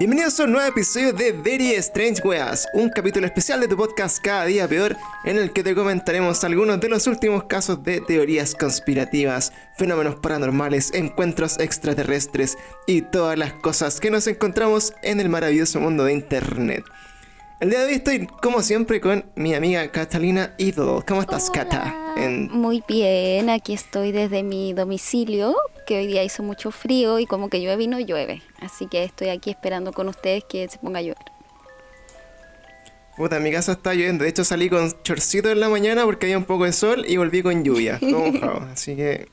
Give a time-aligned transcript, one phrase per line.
[0.00, 4.18] Bienvenidos a un nuevo episodio de Very Strange Weas, un capítulo especial de tu podcast
[4.24, 8.54] Cada Día Peor, en el que te comentaremos algunos de los últimos casos de teorías
[8.54, 12.56] conspirativas, fenómenos paranormales, encuentros extraterrestres
[12.86, 16.82] y todas las cosas que nos encontramos en el maravilloso mundo de Internet.
[17.60, 21.04] El día de hoy estoy, como siempre, con mi amiga Catalina Idol.
[21.04, 21.94] ¿Cómo estás, Cata?
[22.50, 25.54] Muy bien, aquí estoy desde mi domicilio,
[25.90, 28.42] que hoy día hizo mucho frío y como que llueve y no llueve.
[28.60, 31.24] Así que estoy aquí esperando con ustedes que se ponga a llover.
[33.16, 34.22] Puta, en mi casa está lloviendo.
[34.22, 37.16] De hecho, salí con chorcito en la mañana porque había un poco de sol y
[37.16, 37.98] volví con lluvia.
[37.98, 38.68] Todo mojado.
[38.72, 39.26] Así que,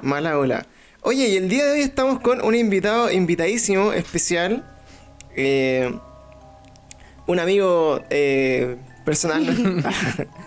[0.00, 0.64] mala ola.
[1.00, 4.64] Oye, y el día de hoy estamos con un invitado, invitadísimo, especial.
[5.34, 5.92] Eh,
[7.26, 9.44] un amigo eh, personal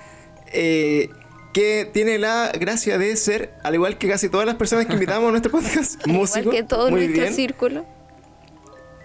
[0.54, 1.10] eh,
[1.54, 5.28] que tiene la gracia de ser, al igual que casi todas las personas que invitamos
[5.28, 6.40] a nuestro podcast, músico.
[6.40, 7.86] Igual que todo nuestro círculo.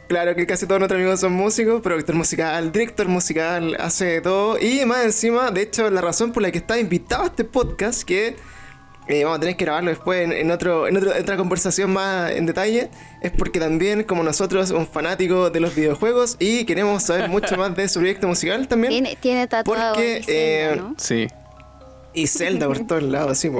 [0.09, 4.59] Claro que casi todos nuestros amigos son músicos, productor musical, director musical, hace todo.
[4.59, 8.05] Y más encima, de hecho, la razón por la que está invitado a este podcast,
[8.05, 8.37] que
[9.09, 12.89] eh, vamos a tener que grabarlo después en, otro, en otra conversación más en detalle,
[13.21, 17.77] es porque también, como nosotros, un fanático de los videojuegos y queremos saber mucho más
[17.77, 18.91] de su proyecto musical también.
[18.91, 21.29] Tiene, tiene tatuado porque, eh, Sí.
[22.15, 23.51] Y Zelda por todos lados, sí.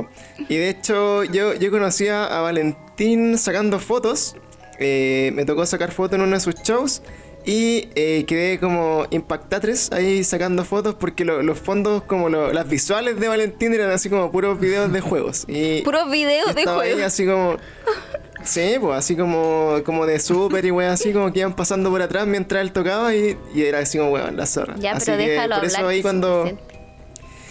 [0.49, 4.37] Y de hecho, yo, yo conocía a Valentín sacando fotos.
[4.79, 7.03] Eh, me tocó sacar fotos en uno de sus shows.
[7.45, 13.29] Y eh, quedé como impactatres ahí sacando fotos porque los fondos, como las visuales de
[13.29, 15.45] Valentín eran así como puros videos de juegos.
[15.49, 16.83] Y puros videos de juegos.
[16.83, 17.57] Ahí así como...
[18.45, 22.01] Sí, pues así como, como de súper y weón, así como que iban pasando por
[22.01, 24.75] atrás mientras él tocaba y, era así como weón, la zorra.
[24.79, 26.45] Ya, así pero déjalo por eso ahí cuando...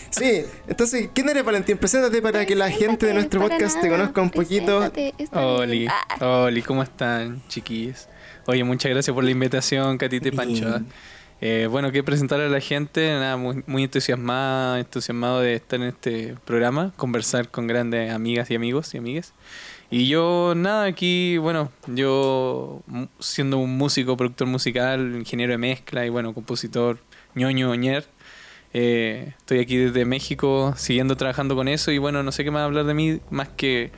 [0.09, 1.77] Sí, entonces, ¿quién eres Valentín?
[1.77, 4.91] Preséntate para que la gente de nuestro podcast te conozca un poquito.
[5.31, 6.43] Oli, ah.
[6.43, 8.07] Oli, ¿cómo están, chiquillos?
[8.45, 10.81] Oye, muchas gracias por la invitación, Catita y Pancho.
[11.39, 15.87] Eh, bueno, quiero presentar a la gente, nada, muy, muy entusiasmado, entusiasmado de estar en
[15.87, 19.33] este programa, conversar con grandes amigas y amigos y amigas.
[19.91, 22.81] Y yo, nada, aquí, bueno, yo
[23.19, 26.99] siendo un músico, productor musical, ingeniero de mezcla y bueno, compositor,
[27.35, 28.05] ñoño, ñer,
[28.73, 32.63] eh, estoy aquí desde México siguiendo trabajando con eso y bueno, no sé qué más
[32.63, 33.91] hablar de mí, más que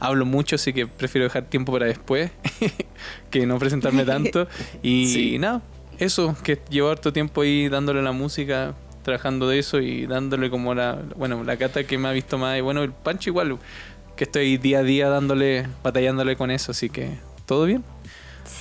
[0.00, 2.30] hablo mucho, así que prefiero dejar tiempo para después
[3.30, 4.48] que no presentarme tanto.
[4.82, 5.62] Y nada,
[5.98, 10.74] eso, que llevo harto tiempo ahí dándole la música, trabajando de eso y dándole como
[10.74, 12.58] la, bueno, la cata que me ha visto más.
[12.58, 13.58] Y bueno, el Pancho igual,
[14.16, 17.84] que estoy día a día dándole, batallándole con eso, así que todo bien.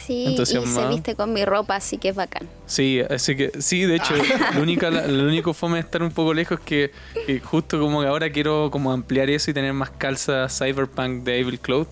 [0.05, 2.47] Sí, y se viste con mi ropa, así que es bacán.
[2.67, 4.13] Sí, así que sí, de hecho,
[4.53, 8.07] lo, único, lo único fome de estar un poco lejos es que, justo como que
[8.07, 11.87] ahora quiero como ampliar eso y tener más calzas cyberpunk de Evil Cloud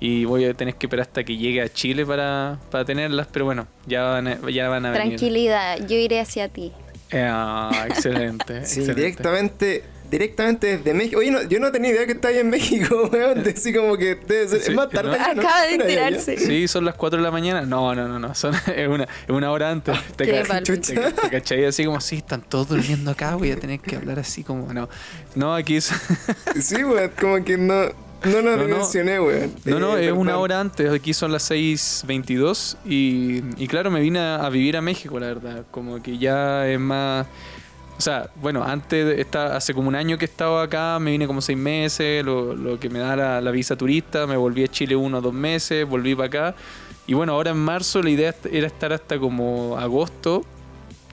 [0.00, 3.46] y voy a tener que esperar hasta que llegue a Chile para, para tenerlas, pero
[3.46, 5.16] bueno, ya van a, ya van a venir.
[5.16, 6.72] Tranquilidad, yo iré hacia ti.
[7.12, 8.64] Ah, excelente.
[8.66, 11.18] sí, directamente directamente desde México.
[11.18, 13.44] Oye, yo no tenía idea que ahí en México, weón.
[13.46, 15.18] Así como que debe ser, es más tarde.
[15.18, 16.36] Acaba de enterarse.
[16.36, 17.62] Sí, son las 4 de la mañana.
[17.62, 18.34] No, no, no, no.
[18.34, 19.96] Son, es, una, es una hora antes.
[20.16, 23.34] Te, te, cachai así como, sí, están todos durmiendo acá.
[23.36, 24.88] Voy a tener que hablar así como, no.
[25.34, 25.90] No, aquí es.
[26.60, 28.06] sí, weón, como que no.
[28.24, 29.54] No lo no, mencioné, weón.
[29.66, 30.90] No, no, es una hora antes.
[30.90, 32.76] Aquí son las 6.22.
[32.84, 35.64] Y, y claro, me vine a vivir a México, la verdad.
[35.70, 37.26] Como que ya es más
[37.98, 41.40] o sea, bueno, antes, está, hace como un año que estaba acá, me vine como
[41.40, 45.20] seis meses, lo, que me da la, visa turista, me volví a Chile uno o
[45.20, 46.54] dos meses, volví para acá.
[47.06, 50.44] Y bueno, ahora en marzo la idea era estar hasta como agosto,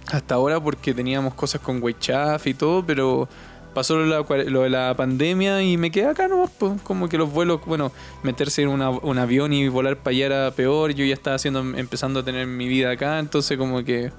[0.08, 3.30] hasta ahora porque teníamos cosas con Weichaf y todo, pero
[3.74, 7.62] pasó lo, de la pandemia y me quedé acá no pues, como que los vuelos,
[7.66, 7.92] bueno,
[8.24, 12.20] meterse en un avión y volar para allá era peor, yo ya estaba haciendo, empezando
[12.20, 14.12] a tener mi vida acá, entonces como que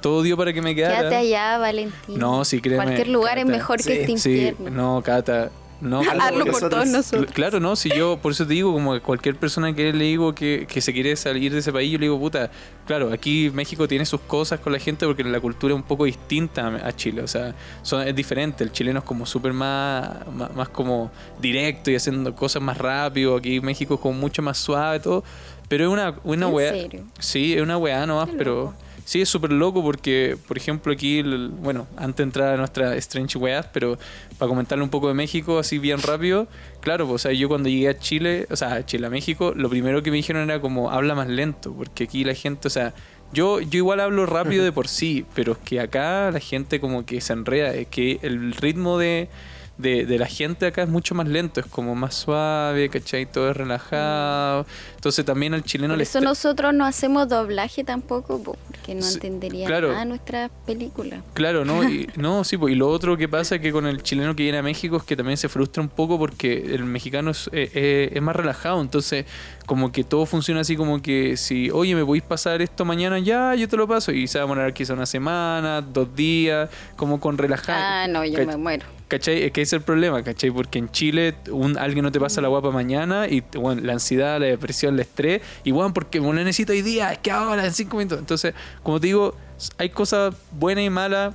[0.00, 0.98] todo dio para que me quedara.
[0.98, 2.18] Quédate allá, Valentín.
[2.18, 2.84] No, sí, créeme.
[2.84, 4.66] Cualquier lugar es mejor que este infierno.
[4.66, 5.50] Sí, no, Cata.
[5.80, 7.32] No, Hazlo por todos nosotros.
[7.32, 10.66] Claro, no, si yo, por eso te digo, como cualquier persona que le digo que,
[10.68, 12.50] que, se quiere salir de ese país, yo le digo, puta,
[12.86, 16.04] claro, aquí México tiene sus cosas con la gente porque la cultura es un poco
[16.04, 20.10] distinta a Chile, o sea, son, es diferente, el chileno es como súper más,
[20.54, 21.10] más, como
[21.40, 25.24] directo y haciendo cosas más rápido, aquí México es como mucho más suave y todo,
[25.68, 27.04] pero es una, una ¿En Serio?
[27.18, 28.74] Sí, es una weá nomás, pero...
[29.08, 33.38] Sí, es súper loco porque, por ejemplo, aquí, bueno, antes de entrar a nuestra Strange
[33.38, 33.98] Weas, pero
[34.36, 36.46] para comentarle un poco de México, así bien rápido,
[36.82, 39.54] claro, pues, o sea, yo cuando llegué a Chile, o sea, a Chile, a México,
[39.56, 42.70] lo primero que me dijeron era como, habla más lento, porque aquí la gente, o
[42.70, 42.92] sea,
[43.32, 47.06] yo, yo igual hablo rápido de por sí, pero es que acá la gente como
[47.06, 49.30] que se enreda, es que el ritmo de
[49.78, 53.26] de, de, la gente acá es mucho más lento, es como más suave, ¿cachai?
[53.26, 54.66] Todo es relajado.
[54.96, 60.04] Entonces también al chileno Por eso nosotros no hacemos doblaje tampoco, porque no entendería nada
[60.04, 61.22] nuestra película.
[61.34, 61.88] Claro, ¿no?
[61.88, 64.58] Y, no, sí, y lo otro que pasa es que con el chileno que viene
[64.58, 68.10] a México es que también se frustra un poco porque el mexicano es, eh, eh,
[68.12, 69.26] es más relajado, entonces
[69.66, 73.54] como que todo funciona así como que si, oye, me podéis pasar esto mañana, ya,
[73.54, 77.20] yo te lo paso, y se va a demorar quizá una semana, dos días, como
[77.20, 77.78] con relajado.
[77.80, 78.97] Ah, no, yo me muero.
[79.08, 79.44] ¿Cachai?
[79.44, 80.50] Es que ese es el problema, ¿cachai?
[80.50, 84.38] Porque en Chile un, alguien no te pasa la guapa mañana y bueno, la ansiedad,
[84.38, 87.72] la depresión, el estrés, y bueno, porque bueno, necesito hoy día, es que ahora, en
[87.72, 88.18] cinco minutos.
[88.18, 89.34] Entonces, como te digo,
[89.78, 91.34] hay cosas buenas y malas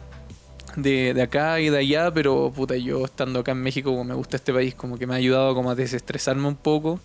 [0.76, 4.14] de, de, acá y de allá, pero puta, yo estando acá en México, como me
[4.14, 7.00] gusta este país, como que me ha ayudado como a desestresarme un poco,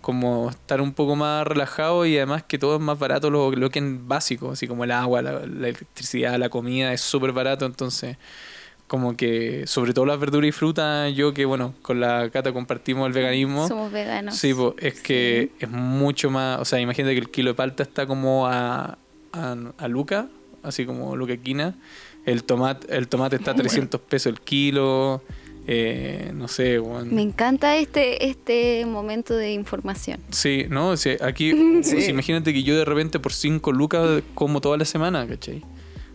[0.00, 3.70] como estar un poco más relajado y además que todo es más barato lo, lo
[3.70, 8.16] que es básico, así como el agua, la electricidad, la comida, es súper barato, entonces
[8.86, 13.06] como que, sobre todo las verduras y frutas, yo que bueno, con la Cata compartimos
[13.06, 13.66] el veganismo.
[13.66, 14.36] Somos veganos.
[14.36, 17.82] Sí, pues, es que es mucho más, o sea, imagínate que el kilo de palta
[17.82, 18.98] está como a,
[19.32, 20.28] a, a Luca,
[20.62, 21.74] así como Luca Quina.
[22.26, 25.22] El tomate, el tomate está a 300 pesos el kilo.
[25.66, 30.20] Eh, no sé, Me encanta este, este momento de información.
[30.30, 30.92] Sí, no,
[31.22, 31.50] aquí,
[32.08, 35.62] imagínate que yo de repente por 5 lucas como toda la semana, ¿cachai?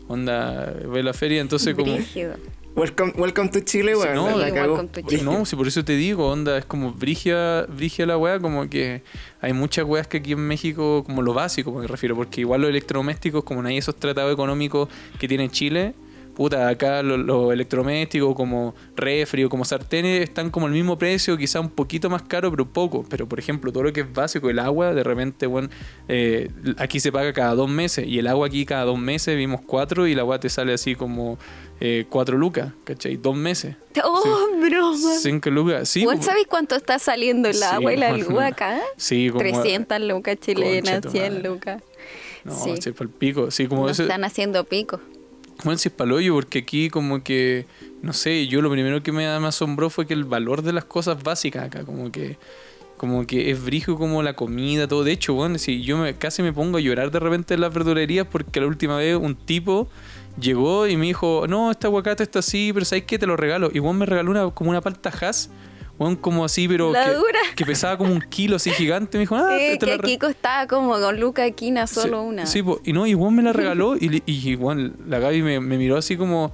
[0.07, 1.97] Onda, a la feria, entonces como...
[2.79, 4.15] Welcome, welcome to Chile, weón.
[4.15, 4.37] no,
[5.21, 9.01] no, si por eso te digo, onda, es como brigia, brigia la weá, como que
[9.41, 12.69] hay muchas weas que aquí en México, como lo básico, me refiero, porque igual los
[12.69, 14.87] electrodomésticos, como no hay esos tratados económicos
[15.19, 15.93] que tiene Chile,
[16.39, 21.59] puta, acá los, electrodomésticos como refri o como sartenes están como al mismo precio, quizá
[21.59, 23.03] un poquito más caro, pero poco.
[23.09, 25.67] Pero por ejemplo, todo lo que es básico, el agua, de repente, bueno,
[26.07, 29.59] eh, aquí se paga cada dos meses y el agua aquí cada dos meses vimos
[29.67, 31.37] cuatro y el agua te sale así como
[31.81, 33.17] eh, cuatro lucas, ¿cachai?
[33.17, 33.75] Dos meses.
[34.01, 35.15] ¡Oh, broma!
[35.19, 36.05] Cinco lucas, sí.
[36.05, 38.79] ¿Vos sabés cuánto está saliendo el agua y la luz acá?
[38.95, 39.39] Sí, como...
[39.39, 41.83] 300 lucas chilenas, 100 lucas.
[42.45, 42.91] No, sí.
[42.91, 43.51] para el pico.
[43.51, 45.01] Sí, como están haciendo pico.
[45.63, 47.65] Bueno, si es paloyo, porque aquí como que,
[48.01, 51.21] no sé, yo lo primero que me, asombró fue que el valor de las cosas
[51.21, 52.37] básicas acá, como que
[52.95, 55.05] como que es brijo como la comida, todo.
[55.05, 57.73] De hecho, bueno, si yo me, casi me pongo a llorar de repente en las
[57.73, 59.87] verdulerías porque la última vez un tipo
[60.37, 63.17] llegó y me dijo, no, este aguacate está así, pero ¿sabes qué?
[63.17, 63.69] Te lo regalo.
[63.73, 65.49] Y bueno, me regaló una, como una palta has
[66.21, 66.93] como así, pero
[67.55, 69.17] que, pesaba como un kilo así gigante.
[69.17, 72.45] Me dijo, ah, sí, te, que aquí costaba como con Luca Quina solo una.
[72.45, 74.57] Sí, y no, y me la regaló y, y
[75.07, 76.53] la Gaby me, miró así como,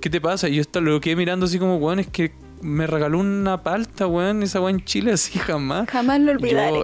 [0.00, 0.48] ¿qué te pasa?
[0.48, 4.06] Y yo estaba, lo quedé mirando así como, weón, es que me regaló una palta,
[4.06, 5.88] weón, esa weón en Chile así jamás.
[5.88, 6.82] Jamás lo olvidaré.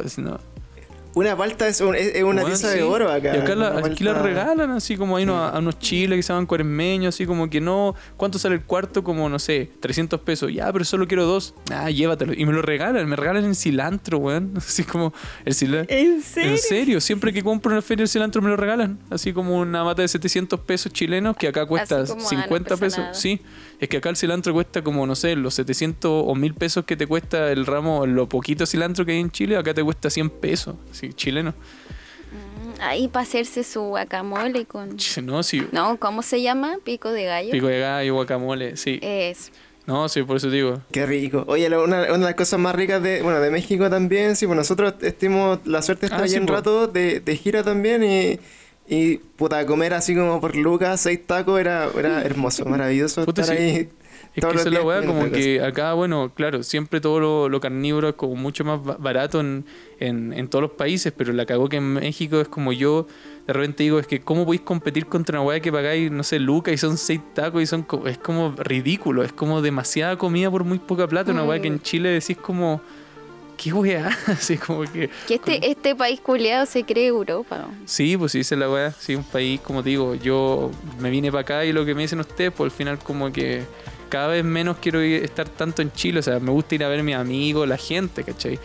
[1.19, 3.37] Una palta es, una tiza de oro acá.
[3.37, 6.47] Y acá aquí la regalan, así como hay unos, a unos chiles que se llaman
[6.47, 7.97] cuaresmeños, así como que no.
[8.17, 9.03] ¿Cuánto sale el cuarto?
[9.03, 10.53] Como, no sé, 300 pesos.
[10.53, 11.55] Ya, pero solo quiero dos.
[11.73, 12.35] Ah, llévatelo.
[12.35, 14.55] Y me lo regalan, me regalan en cilantro, weón.
[14.57, 15.13] Así como
[15.45, 15.97] el cilantro.
[15.97, 16.51] ¿En serio?
[16.53, 19.01] En serio, siempre que compro en la feria el cilantro me lo regalan.
[19.11, 23.05] Así como una mata de 700 pesos chilenos que acá cuesta 50 pesos.
[23.13, 23.41] Sí.
[23.81, 26.97] Es que acá el cilantro cuesta como, no sé, los 700 o 1000 pesos que
[26.97, 30.31] te cuesta el ramo, lo poquito cilantro que hay en Chile, acá te cuesta 100
[30.31, 31.51] pesos, sí, chileno.
[31.53, 34.97] Mm, ahí para hacerse su guacamole con...
[35.23, 35.67] No, sí.
[35.71, 36.79] No, ¿cómo se llama?
[36.83, 37.53] Pico de gallo.
[37.53, 38.99] Pico de gallo, guacamole, sí.
[39.01, 39.53] Es.
[39.87, 40.83] No, sí, por eso digo.
[40.91, 41.45] Qué rico.
[41.47, 44.57] Oye, una, una, de las cosas más ricas de, bueno, de México también, sí, pues
[44.57, 48.39] nosotros estuvimos la suerte de estar ah, allí un rato de, de gira también y
[48.89, 53.89] y puta, comer así como por lucas, seis tacos, era, era hermoso, maravilloso estar ahí.
[54.35, 58.11] Es que eso es la weá, como que acá, bueno, claro, siempre todo lo, carnívoro
[58.11, 59.65] es como mucho más barato en,
[59.99, 63.07] en, todos los países, pero la cagó que en México es como yo
[63.47, 66.39] de repente digo, es que ¿cómo podéis competir contra una weá que pagáis, no sé,
[66.39, 70.65] lucas y son seis tacos y son es como ridículo, es como demasiada comida por
[70.65, 71.83] muy poca plata, una weá que en mm.
[71.83, 72.83] Chile decís como
[73.59, 75.11] qué weá, así como que...
[75.27, 77.69] Que este, este país culeado se cree Europa.
[77.85, 81.31] Sí, pues sí, es la weá, sí, un país, como te digo, yo me vine
[81.31, 83.65] para acá y lo que me dicen ustedes, pues al final como que
[84.09, 87.01] cada vez menos quiero estar tanto en Chile, o sea, me gusta ir a ver
[87.01, 88.59] a mis amigos, la gente, ¿cachai?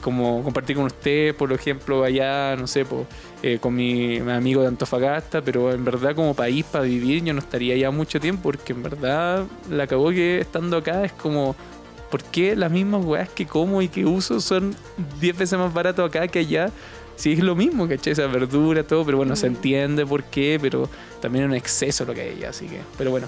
[0.00, 3.06] Como compartir con ustedes, por ejemplo, allá, no sé, pues,
[3.42, 7.32] eh, con mi, mi, amigo de Antofagasta, pero en verdad como país para vivir yo
[7.32, 11.54] no estaría ya mucho tiempo, porque en verdad la acabó que estando acá es como
[12.10, 14.74] ¿por qué las mismas weas que como y que uso son
[15.20, 16.70] 10 veces más barato acá que allá?
[17.16, 18.12] Si es lo mismo, ¿cachai?
[18.12, 19.54] Esa verdura, todo, pero bueno, se mm.
[19.54, 20.88] entiende por qué, pero
[21.20, 23.26] también es un exceso lo que hay allá, así que, pero bueno.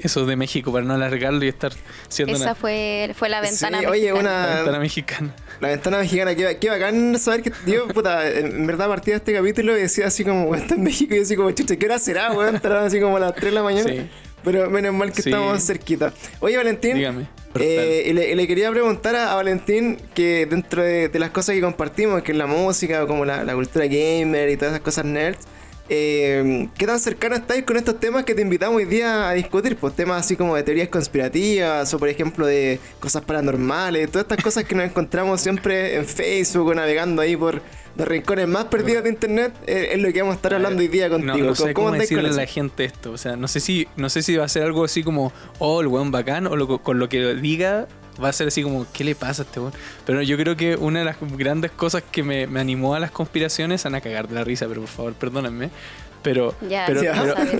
[0.00, 1.72] Eso de México, para no alargarlo y estar
[2.08, 4.46] siendo Esa fue, fue la ventana sí, Oye, una...
[4.46, 5.34] La ventana mexicana.
[5.60, 9.32] La ventana mexicana, qué, qué bacán saber que yo, puta, en verdad partí de este
[9.32, 11.86] capítulo y decía así como, weón, está en México y yo así como, chucha, ¿qué
[11.86, 12.56] hora será, weón?
[12.56, 13.88] Estarán así como a las 3 de la mañana.
[13.88, 14.10] Sí.
[14.42, 16.12] Pero menos mal que estamos cerquita.
[16.40, 16.96] Oye, Valentín.
[16.96, 17.26] Dígame.
[17.60, 22.38] Eh, le, quería preguntar a, Valentín que dentro de, las cosas que compartimos, que es
[22.38, 25.46] la música, como la, la cultura gamer y todas esas cosas nerds,
[25.90, 29.76] eh, ¿Qué tan cercano estáis con estos temas que te invitamos hoy día a discutir?
[29.76, 34.42] Pues temas así como de teorías conspirativas o por ejemplo de cosas paranormales, todas estas
[34.42, 37.60] cosas que nos encontramos siempre en Facebook o navegando ahí por
[37.96, 40.88] los rincones más perdidos de internet eh, es lo que vamos a estar hablando hoy
[40.88, 41.38] día contigo.
[41.38, 44.22] No, sé ¿Cómo, decirle a la gente esto, o sea, no sé si no sé
[44.22, 47.34] si va a ser algo así como oh, el weón bacán o con lo que
[47.34, 47.86] diga
[48.22, 49.72] va a ser así como, ¿qué le pasa a este weón?
[50.06, 53.84] Pero yo creo que una de las grandes cosas que me, animó a las conspiraciones,
[53.84, 55.70] van a cagar de la risa, pero por favor, perdónenme.
[56.22, 56.54] Pero,
[56.86, 57.02] pero,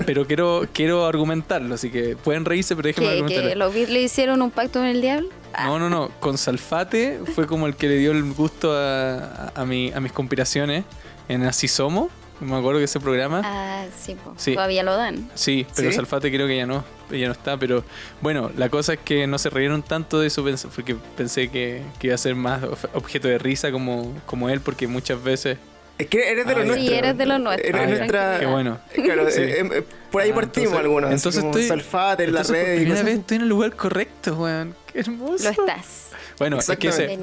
[0.07, 3.49] pero, quiero, quiero argumentarlo, así que pueden reírse, pero déjenme argumentarlo.
[3.49, 5.29] ¿Que los Beatles hicieron un pacto con el diablo?
[5.63, 6.09] No, no, no.
[6.19, 10.11] Con Salfate fue como el que le dio el gusto a, a, mi, a mis
[10.11, 10.83] conspiraciones
[11.27, 12.11] en Así Somos.
[12.41, 13.41] Me acuerdo que ese programa.
[13.45, 14.17] Ah, sí,
[14.53, 15.29] todavía lo dan.
[15.35, 17.57] Sí, pero Salfate creo que ya no, ya no está.
[17.57, 17.83] Pero
[18.21, 20.43] bueno, la cosa es que no se rieron tanto de eso
[20.73, 22.61] porque pensé que, iba a ser más
[22.93, 25.57] objeto de risa como, como él, porque muchas veces.
[25.97, 26.87] Es que eres de los nuestros.
[26.87, 27.69] Sí, eres de los nuestros.
[27.69, 28.39] Eres nuestra...
[28.39, 28.79] Qué bueno.
[28.93, 31.11] Claro, eh, eh, por ahí ah, partimos algunos.
[31.11, 31.63] Entonces estoy.
[31.67, 32.65] Salfate en la red.
[32.65, 34.75] Por primera vez estoy en el lugar correcto, weón.
[34.91, 35.43] Qué hermoso.
[35.43, 36.09] Lo estás.
[36.37, 37.17] Bueno, es que ese,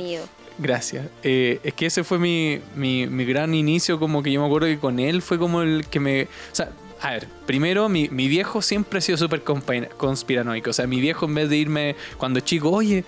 [0.58, 1.06] Gracias.
[1.22, 4.68] Eh, es que ese fue mi, mi, mi, gran inicio, como que yo me acuerdo
[4.68, 6.22] que con él fue como el que me...
[6.24, 10.70] O sea, a ver, primero mi, mi viejo siempre ha sido súper conspiranoico.
[10.70, 13.04] O sea, mi viejo en vez de irme cuando chico, oye,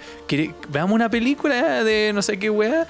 [0.68, 2.87] veamos una película de no sé qué weá.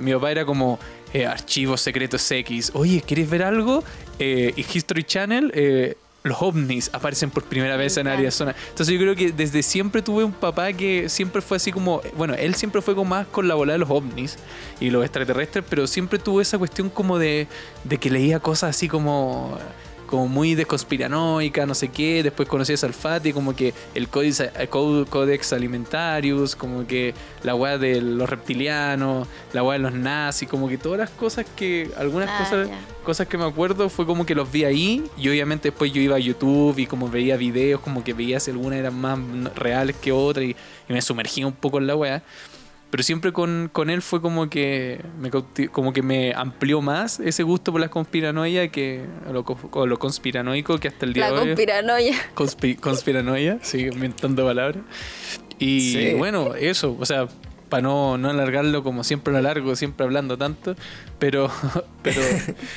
[0.00, 0.78] mi papá era como...
[1.12, 2.70] Eh, archivos secretos X.
[2.74, 3.82] Oye, ¿quieres ver algo?
[4.18, 8.54] Eh, y History Channel, eh, los ovnis aparecen por primera vez en Arizona.
[8.68, 12.34] Entonces yo creo que desde siempre tuve un papá que siempre fue así como, bueno,
[12.34, 14.36] él siempre fue como más con la bola de los ovnis
[14.78, 17.48] y los extraterrestres, pero siempre tuvo esa cuestión como de,
[17.84, 19.58] de que leía cosas así como
[20.10, 22.22] como muy de conspiranoica, no sé qué.
[22.22, 27.14] Después conocí a Salfati, como que el Codex, Codex Alimentarius, como que
[27.44, 31.46] la weá de los reptilianos, la weá de los nazis, como que todas las cosas
[31.56, 32.68] que, algunas ah, cosas,
[33.04, 36.16] cosas que me acuerdo fue como que los vi ahí y obviamente después yo iba
[36.16, 39.18] a YouTube y como veía videos, como que veía si algunas eran más
[39.54, 40.56] reales que otras y,
[40.88, 42.22] y me sumergía un poco en la weá.
[42.90, 45.30] Pero siempre con, con, él fue como que me
[45.70, 49.44] como que me amplió más ese gusto por la conspiranoia que lo,
[49.86, 51.46] lo conspiranoico que hasta el día de hoy.
[51.46, 52.16] Conspiranoia.
[52.80, 54.82] conspiranoia, sigue inventando palabras.
[55.58, 57.28] Y bueno, eso, o sea,
[57.70, 60.74] para no, no alargarlo como siempre lo alargo, siempre hablando tanto,
[61.18, 61.50] pero
[62.02, 62.20] pero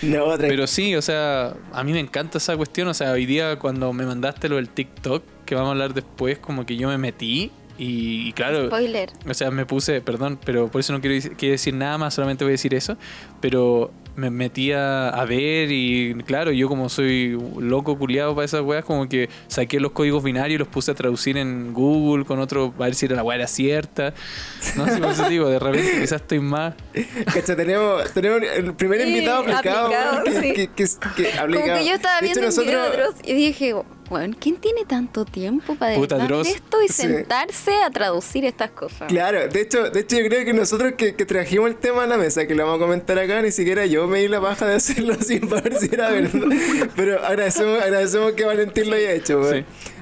[0.38, 3.91] pero sí, o sea, a mí me encanta esa cuestión, o sea, hoy día cuando
[3.91, 7.51] me mandaste lo del TikTok, que vamos a hablar después, como que yo me metí
[7.77, 9.10] y, claro, Spoiler.
[9.27, 12.44] o sea, me puse, perdón, pero por eso no quiero, quiero decir nada más, solamente
[12.44, 12.98] voy a decir eso,
[13.42, 18.86] pero me metía a ver y claro, yo como soy loco culiado para esas weas,
[18.86, 22.72] como que saqué los códigos binarios y los puse a traducir en Google con otro,
[22.72, 24.13] para ver si la wea era cierta.
[24.75, 26.75] No sé por eso digo, de repente quizás estoy más.
[27.34, 29.92] Cacha, tenemos, tenemos el primer invitado aplicado.
[30.24, 30.88] que, que,
[31.38, 33.15] Como que yo estaba viendo nosotros...
[33.24, 33.74] y dije,
[34.13, 39.08] bueno, ¿quién tiene tanto tiempo para dedicar esto y sentarse a traducir estas cosas?
[39.08, 42.08] Claro, de hecho, de hecho yo creo que nosotros que, que trajimos el tema a
[42.08, 44.67] la mesa, que lo vamos a comentar acá, ni siquiera yo me di la baja
[44.67, 46.48] de hacerlo sin ver si era verdad.
[46.96, 49.41] Pero agradecemos, agradecemos que Valentín lo haya hecho.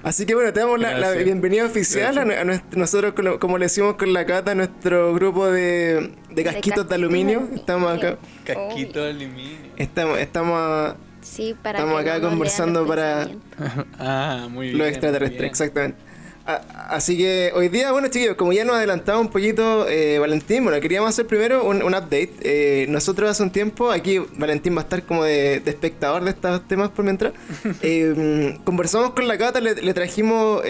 [0.04, 2.44] Así que bueno, te damos la, bienvenida oficial a,
[2.76, 7.48] nosotros, como le decimos con la cata, nuestro grupo de, de casquitos de, aluminio.
[7.56, 8.18] Estamos acá.
[8.44, 9.72] Casquitos de aluminio.
[9.78, 13.28] Estamos, estamos, sí, para estamos acá conversando para
[14.00, 16.12] ah, muy bien, los extraterrestres, exactamente.
[16.46, 20.82] Así que hoy día, bueno chicos, como ya nos adelantaba un poquito eh, Valentín, bueno,
[20.82, 22.34] queríamos hacer primero un, update.
[22.42, 26.68] Eh, nosotros hace un tiempo, aquí Valentín va a estar como de, espectador de estos
[26.68, 27.34] temas por mientras.
[27.84, 30.62] Eh, conversamos con la Cata, le, trajimos,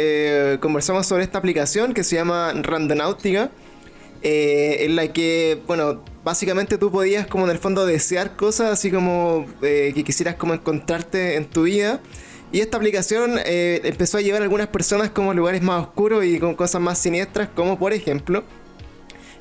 [0.60, 3.50] conversamos sobre esta aplicación que se llama Randonautica,
[4.22, 9.46] en la que, bueno, básicamente tú podías como en el fondo desear cosas así como
[9.62, 12.02] que quisieras como encontrarte en tu vida.
[12.52, 16.38] Y esta aplicación eh, empezó a llevar a algunas personas como lugares más oscuros y
[16.38, 18.44] con cosas más siniestras, como por ejemplo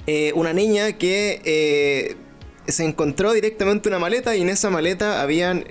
[0.07, 2.17] eh, una niña que eh,
[2.69, 5.65] se encontró directamente una maleta y en esa maleta habían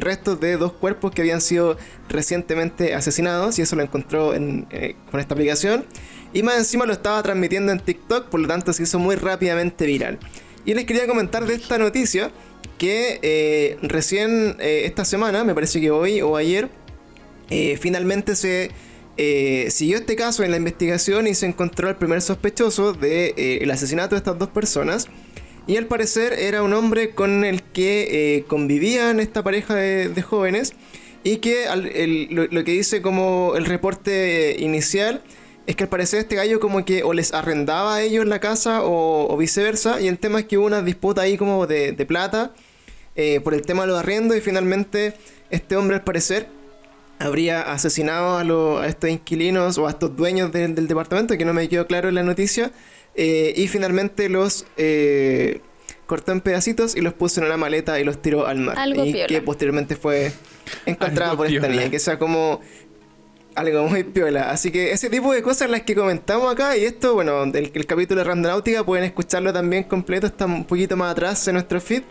[0.00, 1.76] restos de dos cuerpos que habían sido
[2.08, 5.84] recientemente asesinados y eso lo encontró con esta aplicación.
[6.32, 9.84] Y más encima lo estaba transmitiendo en TikTok, por lo tanto se hizo muy rápidamente
[9.84, 10.18] viral.
[10.66, 12.30] Y les quería comentar de esta noticia
[12.76, 16.68] que recién esta semana, me parece que hoy o ayer,
[17.50, 18.70] eh, finalmente se
[19.16, 23.60] eh, siguió este caso en la investigación y se encontró el primer sospechoso del de,
[23.62, 25.08] eh, asesinato de estas dos personas.
[25.66, 30.74] Y al parecer era un hombre con el que convivían esta pareja de, jóvenes
[31.24, 31.66] y que
[32.30, 35.22] lo, que dice como el reporte inicial
[35.66, 38.80] es que al parecer este gallo como que o les arrendaba a ellos la casa
[38.82, 42.52] o, viceversa y el tema es que hubo una disputa ahí como de, plata
[43.16, 45.14] eh, por el tema de los arriendos y finalmente
[45.50, 46.48] este hombre al parecer
[47.18, 51.68] habría asesinado a, a estos inquilinos o a estos dueños del departamento, que no me
[51.68, 52.72] quedó claro en la noticia,
[53.14, 55.60] eh, y finalmente los eh,
[56.06, 58.76] cortó en pedacitos y los puso en una maleta y los tiró al mar.
[58.94, 60.32] y que posteriormente fue
[60.84, 62.60] encontrada por esta niña, que sea como
[63.56, 64.50] algo muy piola.
[64.50, 67.86] Así que ese tipo de cosas las que comentamos acá y esto, bueno, el, el
[67.86, 72.02] capítulo de Randonáutica pueden escucharlo también completo, está un poquito más atrás en nuestro feed.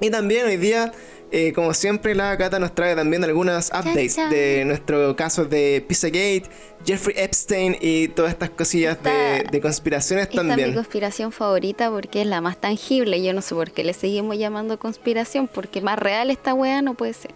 [0.00, 0.92] Y también hoy día
[1.32, 6.44] eh, como siempre, la Cata nos trae también algunas updates de nuestro caso de Pizzagate,
[6.84, 10.58] Jeffrey Epstein y todas estas cosillas de, conspiraciones también.
[10.58, 13.22] Esta es mi conspiración favorita porque es la más tangible.
[13.22, 16.94] Yo no sé por qué le seguimos llamando conspiración, porque más real esta wea no
[16.94, 17.32] puede ser.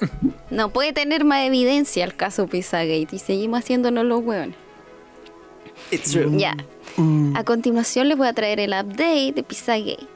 [0.50, 4.56] no puede tener más evidencia el caso Pizzagate y seguimos haciéndonos los hueones.
[5.92, 6.36] It's true.
[6.36, 6.56] Ya.
[6.96, 7.36] Mm.
[7.36, 10.15] A continuación les voy a traer el update de Pizzagate.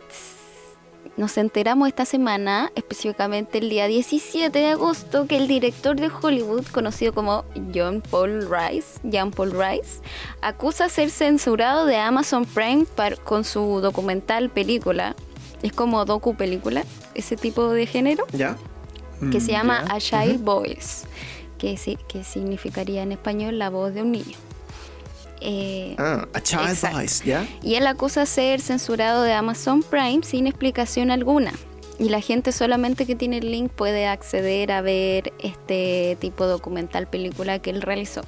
[1.17, 6.67] Nos enteramos esta semana, específicamente el día 17 de agosto, que el director de Hollywood,
[6.67, 10.01] conocido como John Paul Rice, John Paul Rice,
[10.41, 12.87] acusa ser censurado de Amazon Prime
[13.25, 15.15] con su documental película.
[15.63, 18.27] Es como docu película, ese tipo de género.
[18.33, 18.57] Ya.
[19.31, 21.07] Que se mm, llama A Child Voice,
[21.59, 24.39] que, que significaría en español la voz de un niño.
[25.41, 27.47] Eh, ah, a Child Voice, ¿ya?
[27.63, 31.53] Y él acusa ser censurado de Amazon Prime sin explicación alguna.
[31.99, 36.53] Y la gente solamente que tiene el link puede acceder a ver este tipo de
[36.53, 38.23] documental, película que él realizó.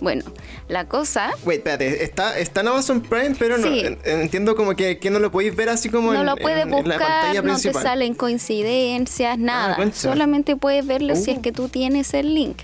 [0.00, 0.24] Bueno,
[0.68, 1.30] la cosa.
[1.44, 3.66] Wait, espérate, está, está en Amazon Prime, pero no.
[4.04, 7.44] Entiendo como que, que, no lo podéis ver así como no en, lo puedes buscar,
[7.44, 9.92] No te salen coincidencias, ah, nada.
[9.92, 11.42] Solamente puedes verlo si es uh.
[11.42, 12.58] que tú tienes el link.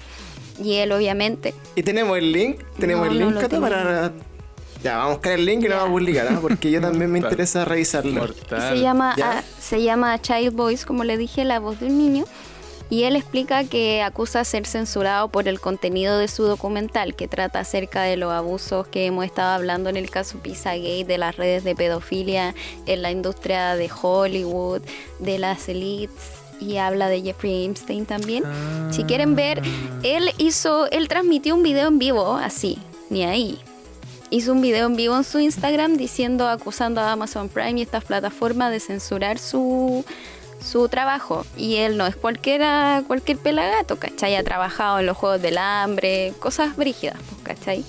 [0.62, 1.54] Y él, obviamente.
[1.74, 2.60] ¿Y tenemos el link?
[2.78, 4.12] ¿Tenemos el link, Cata, para...?
[4.82, 6.38] Ya, vamos a buscar el link y lo vamos a publicar, ¿ah?
[6.40, 8.26] porque yo también me interesa revisarlo.
[8.48, 9.14] Se llama,
[9.60, 12.24] se llama Child Voice, como le dije, la voz de un niño.
[12.90, 17.60] Y él explica que acusa ser censurado por el contenido de su documental, que trata
[17.60, 21.64] acerca de los abusos que hemos estado hablando en el caso Pizzagate, de las redes
[21.64, 24.82] de pedofilia en la industria de Hollywood,
[25.20, 28.44] de las elites y habla de Jeffrey Epstein también.
[28.90, 30.00] Si quieren ver, ah.
[30.02, 32.78] él hizo, él transmitió un video en vivo, así,
[33.10, 33.58] ni ahí.
[34.30, 38.04] Hizo un video en vivo en su Instagram diciendo, acusando a Amazon Prime y estas
[38.04, 40.04] plataformas de censurar su,
[40.64, 41.44] su trabajo.
[41.56, 44.36] Y él no es cualquiera, cualquier pelagato, ¿cachai?
[44.36, 47.84] Ha trabajado en los Juegos del Hambre, cosas brígidas, pues, ¿cachai?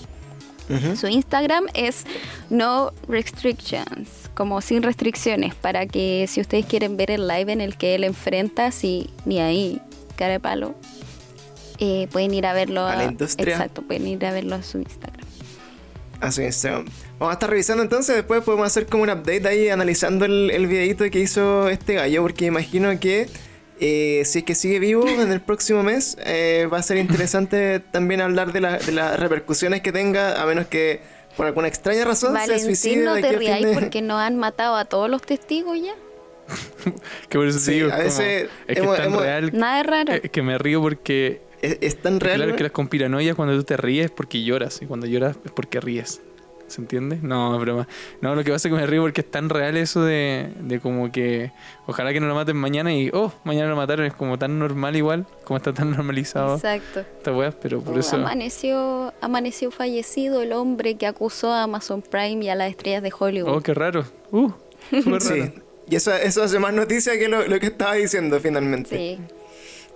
[0.95, 2.05] Su Instagram es
[2.49, 7.77] no restrictions como sin restricciones, para que si ustedes quieren ver el live en el
[7.77, 9.81] que él enfrenta, si ni ahí,
[10.15, 10.75] cara de palo,
[11.79, 12.85] eh, pueden ir a verlo.
[12.85, 13.53] A la industria.
[13.53, 15.25] Exacto, pueden ir a verlo a su Instagram.
[16.21, 16.85] A su Instagram.
[17.19, 20.67] Vamos a estar revisando entonces, después podemos hacer como un update ahí analizando el, el
[20.67, 23.27] videito que hizo este gallo, porque imagino que
[23.79, 27.79] eh, si es que sigue vivo en el próximo mes, eh, va a ser interesante
[27.79, 31.01] también hablar de, de las repercusiones que tenga, a menos que
[31.35, 33.15] por alguna extraña razón se suicida.
[33.15, 35.93] no te rías porque no han matado a todos los testigos ya.
[37.29, 39.51] que por eso sí, digo, a veces es que es tan real.
[39.53, 40.13] Nada es raro.
[40.13, 41.41] Es que me río porque.
[41.61, 42.37] Es, tan real.
[42.41, 44.81] Claro que las conspiranoias cuando tú te ríes es porque lloras.
[44.81, 46.21] Y cuando lloras es porque ríes.
[46.73, 47.19] ¿Se entiende?
[47.21, 47.87] No, broma.
[48.21, 50.79] No, lo que pasa es que me río porque es tan real eso de, de
[50.79, 51.51] como que
[51.85, 54.07] ojalá que no lo maten mañana y oh, mañana lo mataron.
[54.07, 56.55] Es como tan normal igual, como está tan normalizado.
[56.55, 57.01] Exacto.
[57.01, 58.15] Esta weá, pero por oh, eso.
[58.15, 63.13] Amaneció, amaneció fallecido el hombre que acusó a Amazon Prime y a las estrellas de
[63.15, 63.55] Hollywood.
[63.55, 64.03] Oh, qué raro.
[64.31, 64.51] Uh,
[64.91, 65.19] raro.
[65.19, 65.53] Sí.
[65.87, 68.97] Y eso, eso hace más noticia que lo, lo que estaba diciendo finalmente.
[68.97, 69.19] Sí.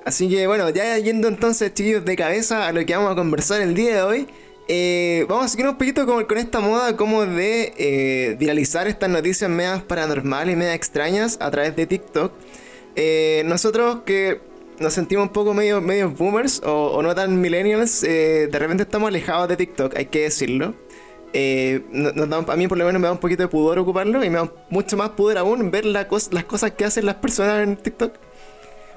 [0.05, 3.61] Así que bueno, ya yendo entonces, chiquillos, de cabeza a lo que vamos a conversar
[3.61, 4.27] el día de hoy.
[4.69, 9.09] Eh, vamos a seguir un poquito con, con esta moda como de eh, viralizar estas
[9.09, 12.33] noticias medias paranormales y medias extrañas a través de TikTok.
[12.95, 14.41] Eh, nosotros que
[14.79, 19.47] nos sentimos un poco medio, medio boomers o, no tan millennials, de repente estamos alejados
[19.47, 20.75] de TikTok, hay que decirlo.
[21.33, 24.51] a mí por lo menos me da un poquito de pudor ocuparlo y me da
[24.69, 28.13] mucho más pudor aún ver las cosas que hacen las personas en TikTok.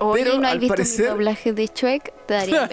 [0.00, 1.09] Oye, Pero, ¿no has visto parecer...
[1.09, 2.12] doblaje de Chuek?
[2.26, 2.68] Te daría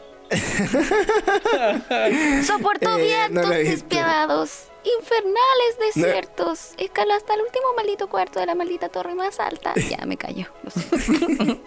[2.46, 6.74] Soportó eh, vientos despiadados, infernales desiertos.
[6.78, 9.74] Escaló hasta el último maldito cuarto de la maldita torre más alta.
[9.74, 10.46] Ya me callo.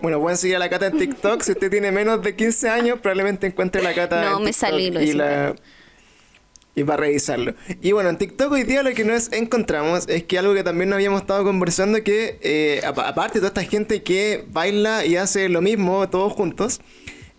[0.00, 1.42] bueno, pueden seguir a la cata en TikTok.
[1.42, 4.30] Si usted tiene menos de 15 años, probablemente encuentre la cata.
[4.30, 5.56] No, me salí, lo y la...
[6.76, 7.56] y para revisarlo.
[7.82, 10.90] Y bueno, en TikTok hoy día lo que nos encontramos es que algo que también
[10.90, 15.48] nos habíamos estado conversando, que eh, aparte de toda esta gente que baila y hace
[15.48, 16.80] lo mismo todos juntos,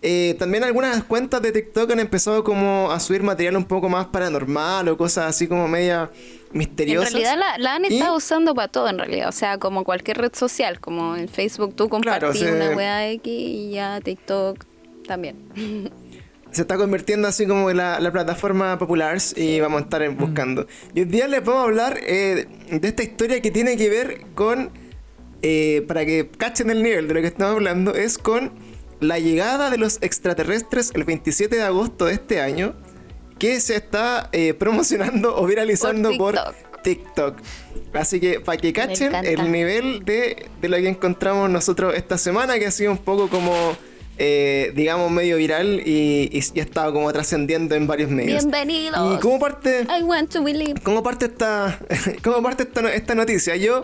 [0.00, 4.06] eh, también algunas cuentas de TikTok han empezado como a subir material un poco más
[4.06, 6.10] paranormal o cosas así como media
[6.52, 7.14] misteriosas.
[7.14, 10.32] En realidad la, han estado usando para todo en realidad, o sea, como cualquier red
[10.34, 14.64] social, como en Facebook tú compartís una wea X y ya TikTok
[15.06, 15.36] también.
[16.52, 20.66] se está convirtiendo así como en la, plataforma popular y vamos a estar buscando.
[20.94, 24.26] Y hoy día les vamos a hablar eh, de esta historia que tiene que ver
[24.34, 24.70] con,
[25.42, 28.52] eh, para que cachen el nivel de lo que estamos hablando, es con
[29.00, 32.74] la llegada de los extraterrestres el 27 de agosto de este año,
[33.38, 36.36] que se está eh, promocionando o viralizando por
[36.82, 37.36] TikTok.
[37.92, 42.58] Así que para que cachen el nivel de, de lo que encontramos nosotros esta semana,
[42.58, 43.76] que ha sido un poco como
[44.20, 48.44] eh, digamos, medio viral y, y, ha estado como trascendiendo en varios medios.
[48.44, 49.16] Bienvenidos.
[49.16, 49.86] Y como parte.
[50.82, 51.78] Como parte esta,
[52.24, 53.82] como parte esta, esta noticia, yo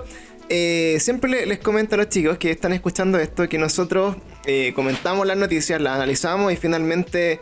[0.49, 5.27] eh, siempre les comento a los chicos que están escuchando esto que nosotros eh, comentamos
[5.27, 7.41] las noticias, las analizamos y finalmente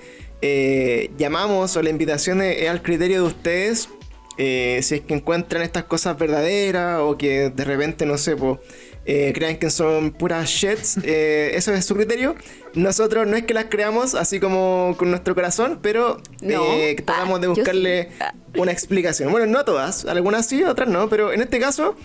[1.17, 3.89] llamamos o la invitación es, al criterio de ustedes.
[4.37, 8.59] si es que encuentran estas cosas verdaderas o que de repente, no sé, pues
[9.05, 12.35] eh, crean que son puras shits, eh, eso es su criterio.
[12.75, 17.47] Nosotros no es que las creamos así como con nuestro corazón, pero eh, tratamos de
[17.47, 18.09] ah, buscarle
[18.57, 19.31] una explicación.
[19.31, 21.97] Bueno, no todas, algunas sí, otras no, pero en este caso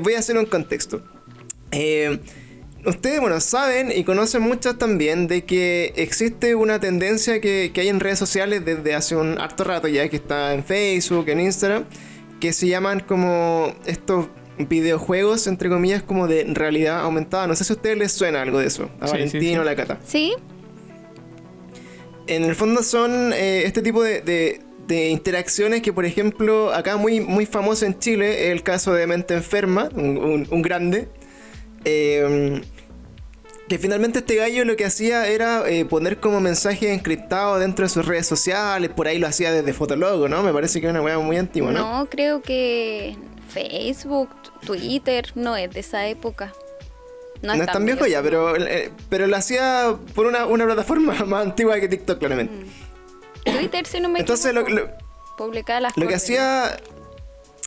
[0.00, 1.02] voy a hacer un contexto.
[2.86, 7.88] Ustedes, bueno, saben y conocen muchas también de que existe una tendencia que, que hay
[7.88, 11.84] en redes sociales desde hace un harto rato ya, que está en Facebook, en Instagram,
[12.38, 14.26] que se llaman como estos
[14.58, 17.46] videojuegos, entre comillas, como de realidad aumentada.
[17.46, 19.98] No sé si a ustedes les suena algo de eso, a Valentino o la Cata.
[20.04, 20.34] Sí.
[22.26, 24.20] En el fondo son eh, este tipo de,
[24.86, 29.06] de, interacciones que, por ejemplo, acá muy, muy famoso en Chile, es el caso de
[29.06, 31.08] Mente Enferma, un, grande.
[31.84, 32.62] Em,
[33.68, 37.88] que finalmente este gallo lo que hacía era eh, poner como mensaje encriptado dentro de
[37.88, 40.42] sus redes sociales, por ahí lo hacía desde Fotologo, ¿no?
[40.42, 41.98] Me parece que es una weá muy antigua, ¿no?
[41.98, 43.16] No, creo que
[43.56, 44.28] Facebook,
[44.66, 46.52] Twitter, no es de esa época.
[47.40, 51.80] No, es, tan, viejo, ya, pero, eh, pero lo hacía por una, plataforma más antigua
[51.80, 52.52] que TikTok, claramente.
[52.54, 53.56] Mm.
[53.56, 54.90] Twitter, si no me Entonces, lo, lo,
[55.38, 56.76] publicaba las Lo que hacía.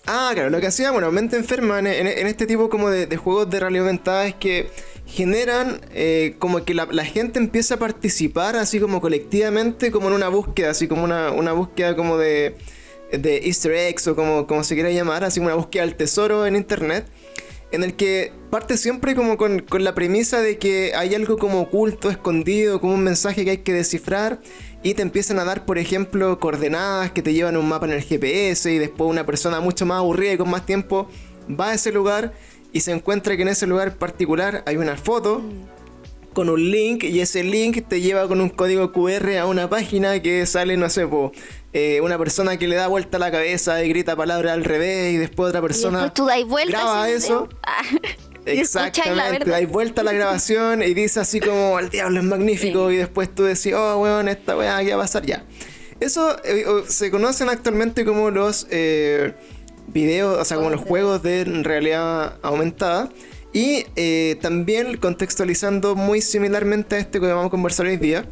[0.06, 3.60] Ah, claro, lo que hacía, bueno, mente enferma en, este tipo como de, juegos de
[3.60, 4.70] realidad aumentada es que
[5.06, 10.30] generan eh, como que la, gente empieza a participar así como colectivamente, como en una
[10.30, 12.56] búsqueda, así como una, una búsqueda como de
[13.12, 16.56] de easter eggs o como, como se quiera llamar, así una búsqueda del tesoro en
[16.56, 17.06] internet,
[17.72, 22.10] en el que parte siempre como con, la premisa de que hay algo como oculto,
[22.10, 24.40] escondido, como un mensaje que hay que descifrar
[24.82, 27.94] y te empiezan a dar, por ejemplo, coordenadas que te llevan a un mapa en
[27.94, 31.10] el GPS y después una persona mucho más aburrida y con más tiempo
[31.60, 32.34] va a ese lugar
[32.72, 35.44] y se encuentra que en ese lugar particular hay una foto
[36.34, 40.22] con un link y ese link te lleva con un código QR a una página
[40.22, 41.32] que sale, no sé, po,
[41.74, 45.14] eh, una persona que le da vuelta a la cabeza y grita palabras al revés
[45.14, 46.14] y después otra persona
[46.68, 47.50] graba eso.
[47.64, 47.84] Ah,
[48.46, 52.96] Exactamente, dais vuelta a la grabación y dice así como el diablo es magnífico y
[52.96, 55.44] después tú decís, oh weón, esta weá, ¿qué va a pasar ya?
[56.00, 59.34] Eso eh, se conocen actualmente como los eh,
[59.88, 63.10] videos, o sea, como los juegos de realidad aumentada.
[63.52, 68.26] Y eh, también contextualizando muy similarmente a este que vamos a conversar hoy día,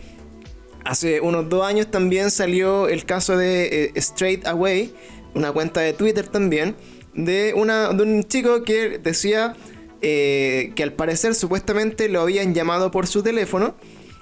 [0.87, 4.93] hace unos dos años también salió el caso de eh, Straight Away,
[5.35, 6.75] una cuenta de Twitter también,
[7.13, 9.55] de, una, de un chico que decía
[10.01, 13.75] eh, que al parecer supuestamente lo habían llamado por su teléfono.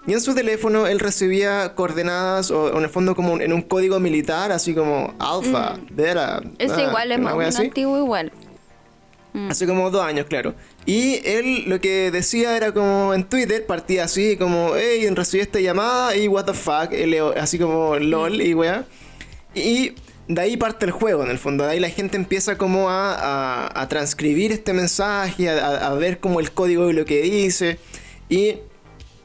[0.07, 3.99] Y en su teléfono él recibía coordenadas o, en el fondo como en un código
[3.99, 5.95] militar, así como alfa, mm.
[5.95, 6.41] beta.
[6.59, 8.31] Es ah, igual, es más antiguo igual.
[9.35, 9.51] Mm.
[9.51, 10.55] Hace como dos años, claro.
[10.85, 15.59] Y él lo que decía era como en Twitter, partía así como, hey, recibí esta
[15.59, 16.93] llamada y what the fuck,
[17.35, 18.85] así como lol y weá.
[19.53, 19.91] Y
[20.29, 21.65] de ahí parte el juego, en el fondo.
[21.65, 26.39] De ahí la gente empieza como a, a, transcribir este mensaje, a, a, ver como
[26.39, 27.77] el código de lo que dice.
[28.29, 28.59] Y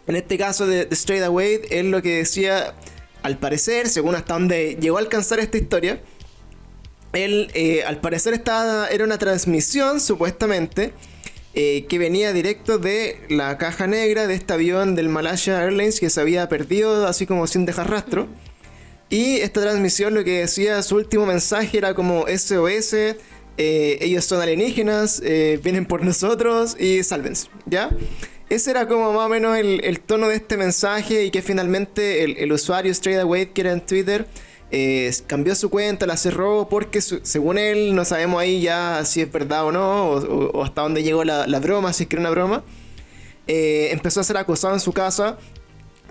[0.09, 2.75] en este caso de, de Straight Away, él lo que decía,
[3.23, 6.01] al parecer, según hasta donde llegó a alcanzar esta historia,
[7.13, 10.93] él, eh, al parecer, estaba, era una transmisión, supuestamente,
[11.55, 16.11] eh, que venía directo de la caja negra de este avión del Malaysia Airlines que
[16.11, 18.29] se había perdido, así como sin dejar rastro.
[19.09, 23.17] Y esta transmisión lo que decía, su último mensaje era como SOS, eh,
[23.57, 27.91] ellos son alienígenas, vienen por nosotros y sálvense, ¿ya?
[28.49, 32.37] Ese era como más o menos el, tono de este mensaje y que finalmente el,
[32.37, 34.27] el usuario Straight Away, que era en Twitter,
[34.73, 39.33] eh, cambió su cuenta, la cerró porque según él, no sabemos ahí ya si es
[39.33, 42.63] verdad o no, o, hasta dónde llegó la, broma, si es que era una broma,
[43.49, 45.39] eh, empezó a ser acosado en su casa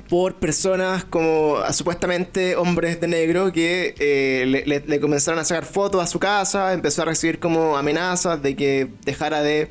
[0.10, 6.08] por personas como supuestamente hombres de negro que eh, le, comenzaron a sacar fotos a
[6.08, 9.70] su casa, empezó a recibir como amenazas de que dejara de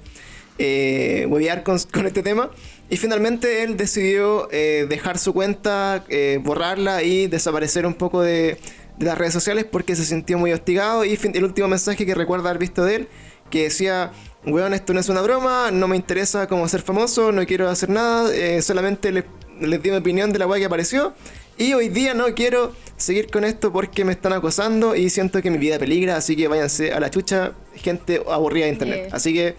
[1.29, 2.51] huevear con, este tema.
[2.91, 8.59] Y finalmente él decidió eh, dejar su cuenta, eh, borrarla y desaparecer un poco de,
[8.99, 11.05] las redes sociales porque se sintió muy hostigado.
[11.05, 13.09] Y el último mensaje que recuerda haber visto de él,
[13.51, 14.13] que decía,
[14.45, 17.91] weón, esto no es una broma, no me interesa como ser famoso, no quiero hacer
[17.91, 19.25] nada, solamente le
[19.61, 21.15] les di mi opinión de la weá que apareció.
[21.57, 25.51] Y hoy día no quiero seguir con esto porque me están acosando y siento que
[25.51, 26.17] mi vida peligra.
[26.17, 29.09] Así que váyanse a la chucha, gente aburrida de internet.
[29.13, 29.57] Así que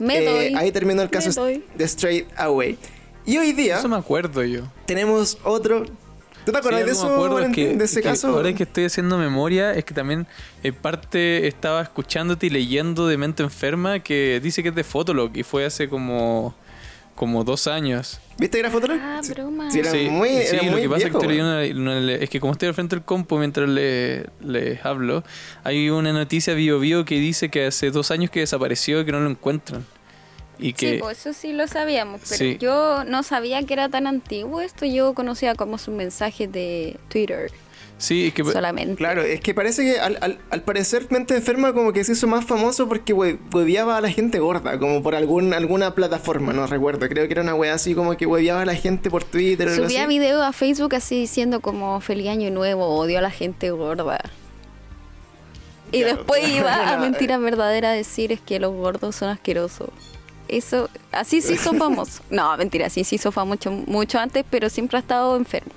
[0.00, 2.78] eh, ahí terminó el caso de Straight Away.
[3.24, 3.78] Y hoy día.
[3.78, 4.62] Eso me acuerdo yo.
[4.86, 5.84] Tenemos otro.
[6.44, 7.48] ¿Tú te acuerdas de eso?
[7.48, 8.28] de ese caso?
[8.28, 10.28] ahora que estoy haciendo memoria, es que también
[10.62, 15.36] en parte estaba escuchándote y leyendo de Mente Enferma que dice que es de Fotolog
[15.36, 16.54] y fue hace como
[17.16, 18.20] como dos años.
[18.38, 18.98] ¿Viste que era Fotolog?
[19.02, 19.70] Ah, broma.
[19.70, 22.94] Sí, era muy, sí lo que pasa es que, es que como estoy al frente
[22.94, 25.24] del compu mientras les le hablo,
[25.64, 29.12] hay una noticia bio bio que dice que hace dos años que desapareció y que
[29.12, 29.84] no lo encuentran.
[30.58, 34.06] Y que, sí, pues eso sí lo sabíamos, pero yo no sabía que era tan
[34.06, 37.50] antiguo esto, yo conocía como sus mensajes de Twitter.
[37.98, 38.44] Sí, es que.
[38.44, 38.96] Solamente.
[38.96, 42.26] Claro, es que parece que al, al, al parecer Mente Enferma como que se hizo
[42.26, 47.08] más famoso porque hueveaba a la gente gorda, como por algún, alguna plataforma, no recuerdo.
[47.08, 49.74] Creo que era una wea así como que hueveaba a la gente por Twitter.
[49.74, 54.20] Subía videos a Facebook así diciendo como feliz año nuevo, odio a la gente gorda.
[55.90, 59.88] Y después iba a mentiras verdaderas a decir es que los gordos son asquerosos.
[60.48, 62.22] Eso, así sí hizo famoso.
[62.28, 65.72] No, mentira, sí se hizo famoso mucho antes, pero siempre ha estado enfermo.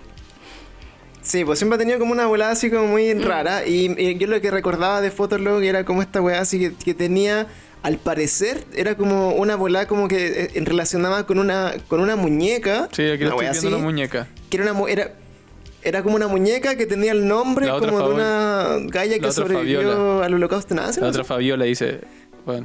[1.30, 3.22] Sí, pues siempre ha tenido como una volada así como muy mm.
[3.22, 3.68] rara.
[3.68, 7.46] Y, yo lo que recordaba de Fotolog era como esta weá así que, tenía,
[7.84, 12.90] al parecer, era como una volada como que eh, relacionaba con una, con una muñeca.
[12.92, 14.28] Sí, aquí estoy viendo una muñeca.
[14.50, 15.14] Que era una era,
[15.84, 20.34] era como una muñeca que tenía el nombre como de una galla que sobrevivió al
[20.34, 21.00] holocausto nazi.
[21.00, 22.02] La otra Fabiola dice,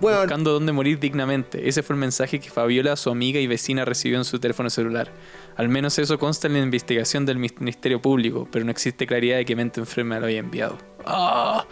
[0.01, 1.69] buscando dónde morir dignamente.
[1.69, 5.11] Ese fue el mensaje que Fabiola, su amiga y vecina, recibió en su teléfono celular.
[5.57, 9.45] Al menos eso consta en la investigación del Ministerio Público, pero no existe claridad de
[9.45, 10.79] que mente enferma lo haya enviado.
[11.05, 11.65] ¡Ah!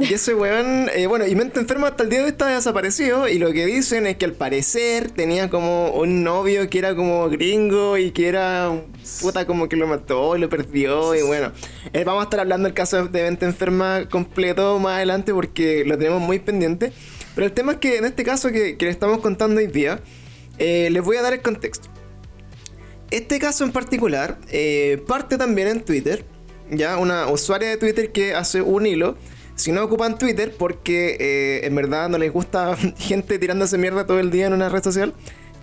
[0.00, 3.28] Y ese weón, eh, bueno, y mente enferma hasta el día de hoy está desaparecido.
[3.28, 7.28] Y lo que dicen es que al parecer tenía como un novio que era como
[7.28, 8.72] gringo y que era
[9.20, 11.14] puta como que lo mató y lo perdió.
[11.14, 11.52] Y bueno,
[11.92, 15.96] eh, vamos a estar hablando del caso de mente enferma completo más adelante porque lo
[15.96, 16.92] tenemos muy pendiente.
[17.36, 20.00] Pero el tema es que en este caso que, que le estamos contando hoy día,
[20.58, 21.88] eh, les voy a dar el contexto.
[23.10, 26.24] Este caso en particular eh, parte también en Twitter,
[26.70, 29.16] ya una usuaria de Twitter que hace un hilo.
[29.56, 34.18] Si no ocupan Twitter porque eh, en verdad no les gusta gente tirándose mierda todo
[34.18, 35.14] el día en una red social,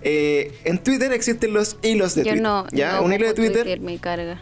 [0.04, 2.42] en Twitter existen los hilos de Twitter.
[2.72, 4.40] ya un hilo de Twitter, me carga.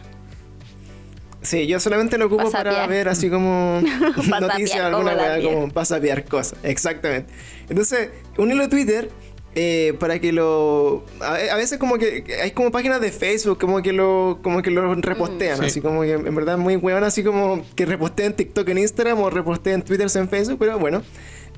[1.41, 3.81] Sí, yo solamente lo ocupo para ver así como
[4.41, 6.59] noticias, alguna cosa, como pasapiar cosas.
[6.63, 7.33] Exactamente.
[7.67, 9.09] Entonces, un hilo de Twitter
[9.53, 13.91] eh, para que lo a, veces como que hay como páginas de Facebook como que
[13.91, 15.63] lo como que lo repostean mm.
[15.63, 19.29] así como que en verdad muy weón así como que reposteen TikTok en Instagram o
[19.29, 21.03] reposteen Twitter en Facebook pero bueno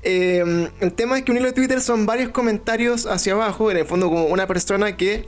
[0.01, 3.77] eh, el tema es que un hilo de Twitter son varios comentarios hacia abajo en
[3.77, 5.25] el fondo como una persona que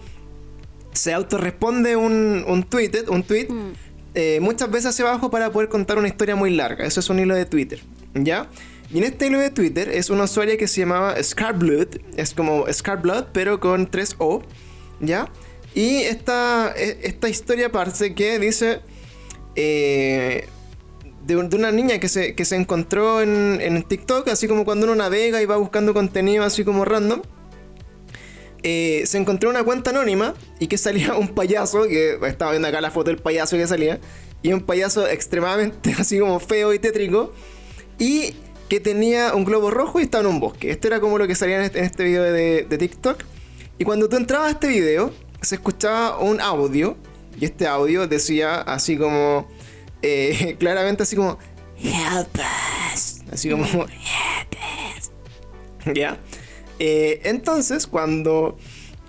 [0.92, 3.74] se autorresponde un, un tweet un tweet mm.
[4.16, 7.20] eh, muchas veces hacia abajo para poder contar una historia muy larga eso es un
[7.20, 7.80] hilo de Twitter
[8.16, 8.50] ya
[8.96, 12.66] y en este hilo de Twitter es una usuaria que se llamaba Scarblood, es como
[12.72, 14.42] Scarblood, pero con 3 O,
[15.02, 15.30] ¿ya?
[15.74, 18.80] Y esta, e, esta historia parece que dice
[19.58, 20.48] eh,
[21.26, 24.96] de, una niña que se, que se encontró en, en, TikTok, así como cuando uno
[24.96, 27.22] navega y va buscando contenido así como random.
[28.64, 32.80] Eh, se encontró una cuenta anónima y que salía un payaso, que estaba viendo acá
[32.80, 34.00] la foto del payaso que salía,
[34.42, 37.34] y un payaso extremadamente así como feo y tétrico.
[38.00, 38.36] Y
[38.76, 40.70] que tenía un globo rojo y estaba en un bosque.
[40.70, 43.24] Esto era como lo que salía en este, este video de, TikTok.
[43.78, 46.98] Y cuando tú entrabas a este video, se escuchaba un audio.
[47.40, 49.48] Y este audio decía así como.
[50.02, 51.40] Eh, claramente así como.
[51.78, 52.36] Help
[52.94, 53.22] us.
[53.32, 53.64] Así como.
[53.64, 53.88] Help
[54.98, 55.12] us.
[55.96, 56.18] ¿Ya?
[56.78, 58.58] Eh, entonces, cuando.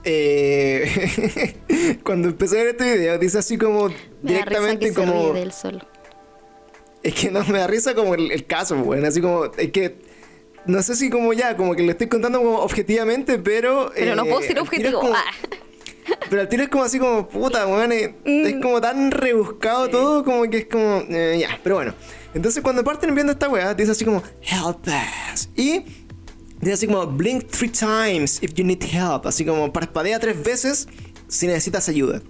[0.05, 3.89] Eh, cuando empecé a ver este video, dice así como.
[4.23, 5.33] directamente como.
[5.33, 5.81] del solo.
[7.07, 9.95] Es que no me da risa como el, caso, bueno, así como, es que
[10.67, 13.93] no sé si como ya, como que le estoy contando como objetivamente, pero...
[13.95, 14.99] Pero no puedo ser eh, objetivo.
[14.99, 15.23] Como, ah.
[16.29, 18.61] pero el tiro es como así como, puta, weón, es, Mm.
[18.61, 21.95] como tan rebuscado todo, como que es como, eh, ya, pero bueno.
[22.35, 24.89] Entonces cuando parten viendo esta weá, dice así como, help
[25.33, 25.49] us.
[25.55, 25.85] Y
[26.61, 29.27] dice así como, blink three times if you need help.
[29.27, 30.89] Así como, parpadea tres veces
[31.29, 32.21] si necesitas ayuda.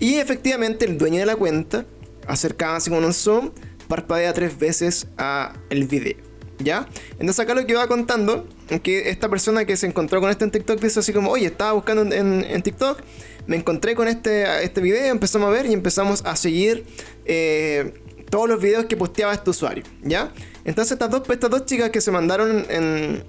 [0.00, 1.86] Y efectivamente el dueño de la cuenta,
[2.26, 3.50] acercaba así con un zoom,
[3.92, 6.16] parpadea tres veces a el video.
[6.58, 6.88] ¿Ya?
[7.12, 8.46] Entonces acá lo que va contando
[8.82, 11.72] que esta persona que se encontró con esto en TikTok dice así como, oye, estaba
[11.72, 13.02] buscando en TikTok,
[13.46, 16.84] me encontré con este, este video, empezamos a ver y empezamos a seguir
[17.24, 17.92] eh,
[18.30, 20.32] todos los videos que posteaba este usuario, ¿ya?
[20.64, 23.24] Entonces estas dos, estas dos chicas que se mandaron en...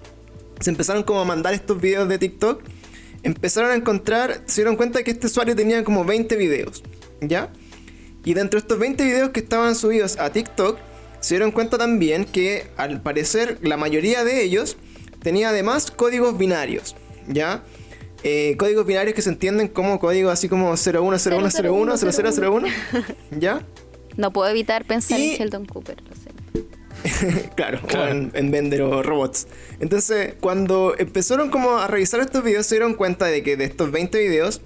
[0.60, 2.62] Se empezaron como a mandar estos videos de TikTok,
[3.24, 6.84] empezaron a encontrar, se dieron cuenta que este usuario tenía como 20 videos,
[7.20, 7.52] ¿ya?
[8.26, 10.78] Y dentro de estos 20 videos que estaban subidos a TikTok,
[11.20, 14.78] se dieron cuenta también que al parecer la mayoría de ellos
[15.22, 16.96] tenía además códigos binarios,
[17.28, 17.64] ¿ya?
[18.24, 22.68] Eh, códigos binarios que se entienden como códigos así como 010101, 0001,
[23.40, 23.66] ¿ya?
[24.16, 26.30] No puedo evitar pensar Y- en Sheldon Cooper, lo sé.
[27.56, 28.06] claro, Claro.
[28.12, 29.48] o en, en Vender o robots.
[29.82, 33.92] Entonces, cuando empezaron como a revisar estos videos, se dieron cuenta de que de estos
[33.92, 34.62] 20 videos,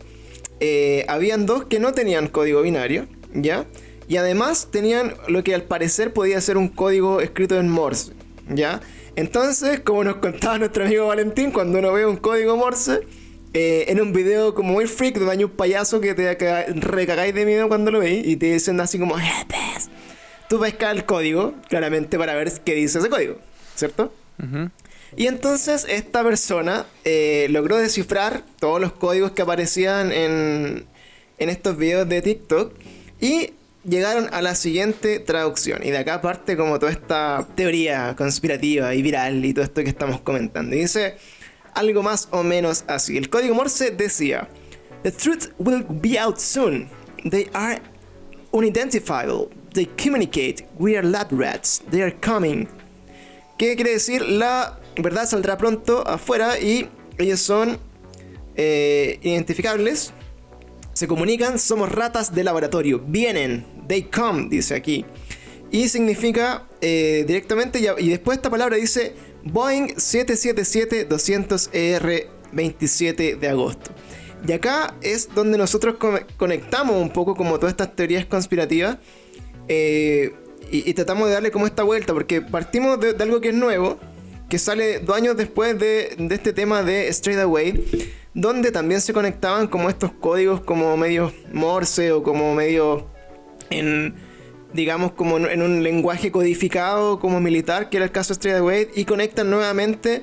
[0.59, 3.65] eh, habían dos que no tenían código binario, ¿ya?
[4.07, 8.13] Y además tenían lo que al parecer podía ser un código escrito en Morse,
[8.49, 8.79] ¿ya?
[9.15, 13.01] Entonces, como nos contaba nuestro amigo Valentín, cuando uno ve un código Morse,
[13.53, 16.35] eh, en un video como muy freak, donde hay un payaso que te
[16.75, 19.89] recagáis de miedo cuando lo veis y te dicen así como, "Help us".
[20.47, 23.37] Tú pescas el código, claramente, para ver qué dice ese código,
[23.75, 24.13] ¿cierto?
[25.15, 30.85] Y entonces esta persona eh, logró descifrar todos los códigos que aparecían en,
[31.39, 32.73] en estos videos de TikTok
[33.19, 33.51] y
[33.87, 35.83] llegaron a la siguiente traducción.
[35.83, 39.89] Y de acá parte como toda esta teoría conspirativa y viral y todo esto que
[39.89, 40.75] estamos comentando.
[40.75, 41.15] Y dice
[41.73, 43.17] algo más o menos así.
[43.17, 44.47] El código Morse decía,
[45.03, 46.89] The truth will be out soon.
[47.29, 47.81] They are
[48.51, 49.49] unidentifiable.
[49.73, 50.67] They communicate.
[50.79, 51.81] We are lab rats.
[51.89, 52.67] They are coming.
[53.57, 54.21] ¿Qué quiere decir?
[54.23, 57.79] La verdad saldrá pronto afuera y ellos son
[58.55, 60.13] eh, identificables.
[60.97, 62.99] Se comunican, somos ratas de laboratorio.
[63.05, 65.05] Vienen, they come, dice aquí.
[65.69, 73.91] Y significa eh, directamente, y, después esta palabra dice Boeing 777-200ER 27 de agosto.
[74.47, 78.97] Y acá es donde nosotros co- conectamos un poco como todas estas teorías conspirativas.
[79.67, 80.33] eh,
[80.71, 83.99] y, y tratamos de darle como esta vuelta, porque partimos de, algo que es nuevo,
[84.49, 87.83] que sale dos años después de, de este tema de Straight Away,
[88.37, 93.07] donde también se conectaban como estos códigos como medio Morse o como medio
[93.71, 94.13] en,
[94.73, 98.89] digamos, como en, un lenguaje codificado como militar, que era el caso de Straight Away,
[98.93, 100.21] y conectan nuevamente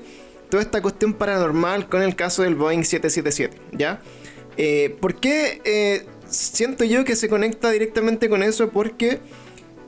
[0.49, 4.01] toda esta cuestión paranormal con el caso del Boeing 777, ¿ya?
[4.57, 8.71] Eh, ¿Por qué eh, siento yo que se conecta directamente con eso?
[8.71, 9.19] Porque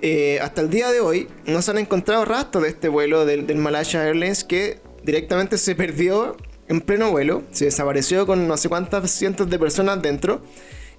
[0.03, 3.47] eh, hasta el día de hoy no se han encontrado rastros de este vuelo del,
[3.47, 6.37] del Malaysia Airlines que directamente se perdió
[6.69, 10.41] en pleno vuelo, se desapareció con no sé cuántas cientos de personas dentro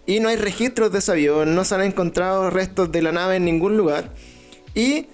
[0.05, 3.35] y no hay registros de ese avión, no se han encontrado restos de la nave
[3.35, 4.13] en ningún lugar
[4.73, 5.07] y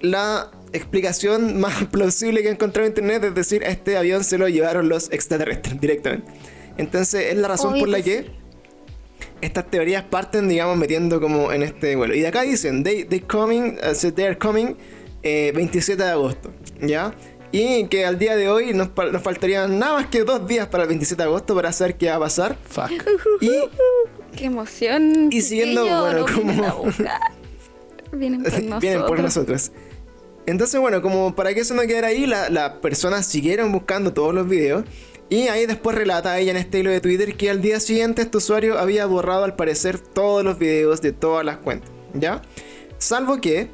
[0.00, 4.38] la explicación más plausible que he encontrado en internet es decir, a este avión se
[4.38, 6.30] lo llevaron los extraterrestres directamente.
[6.76, 8.38] Entonces es la razón Obvio por la que que
[9.40, 12.14] estas teorías parten, digamos, metiendo como en este vuelo.
[12.14, 14.76] Y de acá dicen, they, they coming, uh, so they are coming
[15.22, 17.14] eh, 27 de agosto, ¿ya?
[17.52, 20.82] Y que al día de hoy nos, nos faltarían nada más que dos días para
[20.84, 22.56] el 27 de agosto para saber qué va a pasar.
[22.68, 22.90] Fuck.
[23.40, 23.50] Y
[24.36, 25.28] Qué emoción.
[25.32, 26.84] Y siguiendo, bueno, como-.
[28.12, 28.80] Vienen por nosotros.
[28.80, 29.72] vienen por nosotros.
[30.46, 34.34] Entonces, bueno, como para que eso no quedara ahí, la- las personas siguieron buscando todos
[34.34, 34.84] los videos.
[35.30, 38.38] Y ahí después relata ella en este hilo de Twitter que al día siguiente este
[38.38, 41.90] usuario había borrado al parecer todos los videos de todas las cuentas.
[42.14, 42.40] ¿Ya?
[42.96, 43.68] Salvo que,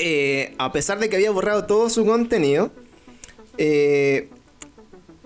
[0.00, 2.72] eh, a pesar de que había borrado todo su contenido,
[3.58, 4.30] eh,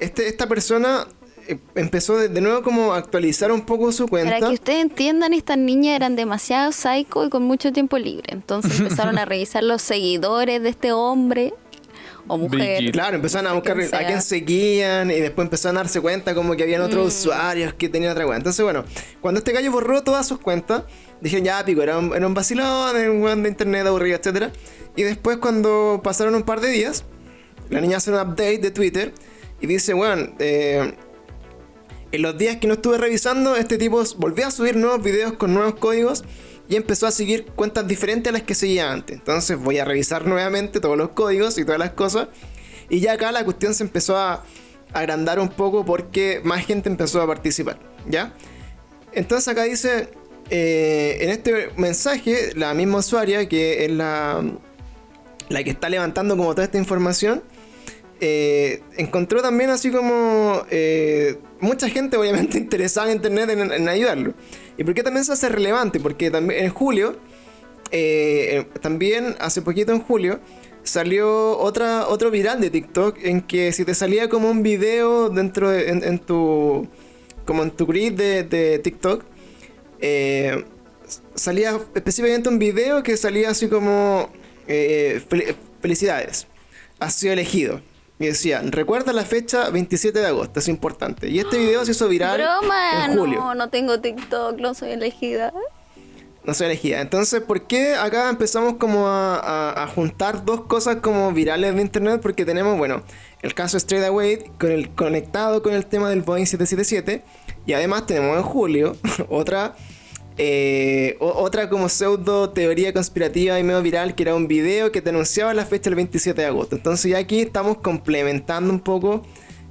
[0.01, 1.07] este, esta persona
[1.47, 4.35] eh, empezó de, de nuevo como a actualizar un poco su cuenta.
[4.35, 8.33] Para que ustedes entiendan, estas niñas eran demasiado psycho y con mucho tiempo libre.
[8.33, 11.55] Entonces empezaron a revisar los seguidores de este hombre
[12.27, 12.91] o mujer.
[12.91, 14.07] Claro, empezaron a buscar quien a sea.
[14.07, 18.13] quién seguían y después empezaron a darse cuenta como que habían otros usuarios que tenían
[18.13, 18.39] otra cuenta.
[18.39, 18.85] Entonces, bueno,
[19.21, 20.83] cuando este gallo borró todas sus cuentas,
[21.25, 24.53] dijeron ya, pico, era un, era un vacilón, un weón de internet aburrido, etcétera
[24.95, 27.05] Y después, cuando pasaron un par de días,
[27.71, 29.13] la niña hace un update de Twitter
[29.61, 30.95] y dice, bueno, eh,
[32.13, 35.55] en los días que no estuve revisando, este tipo volvió a subir nuevos videos con
[35.55, 36.23] nuevos códigos
[36.69, 39.17] y empezó a seguir cuentas diferentes a las que seguía antes.
[39.17, 42.29] Entonces voy a revisar nuevamente todos los códigos y todas las cosas.
[42.91, 44.45] Y ya acá la cuestión se empezó a,
[44.93, 48.33] agrandar un poco porque más gente empezó a participar, ¿ya?
[49.13, 50.11] Entonces acá dice,
[50.51, 54.45] eh, en este mensaje, la misma usuaria, que es la,
[55.49, 57.43] la que está levantando como toda esta información,
[58.21, 64.35] eh, encontró también así como eh, mucha gente obviamente interesada en Internet en, ayudarlo.
[64.77, 66.01] ¿Y por qué también se hace relevante?
[66.01, 67.17] Porque también en julio,
[68.81, 70.41] también hace poquito en julio,
[70.85, 75.71] salió otra, otro viral de TikTok en que si te salía como un video dentro
[75.71, 76.87] de en, tu
[77.45, 79.25] como en tu grid de, TikTok
[80.01, 80.65] eh,
[81.35, 84.31] salía específicamente un video que salía así como
[84.67, 85.23] eh,
[85.81, 86.47] felicidades
[86.99, 87.81] has sido elegido
[88.19, 91.29] y decía, recuerda la fecha 27 de agosto, es importante.
[91.29, 92.41] Y este video se hizo viral
[93.07, 93.41] en julio.
[93.41, 95.53] No, no tengo TikTok, no soy elegida
[96.45, 97.01] no soy elegida.
[97.01, 102.21] Entonces, ¿por qué acá empezamos como a, juntar dos cosas como virales de internet?
[102.23, 103.03] Porque tenemos, bueno,
[103.43, 107.25] el caso Straight Away con el, conectado con el tema del Boeing 777.
[107.67, 108.97] Y además tenemos en julio
[109.29, 109.75] otra,
[110.37, 115.55] eh, otra como pseudo teoría conspirativa y medio viral que era un video que denunciaba
[115.55, 116.77] la fecha del 27 de agosto.
[116.77, 119.23] Entonces ya aquí estamos complementando un poco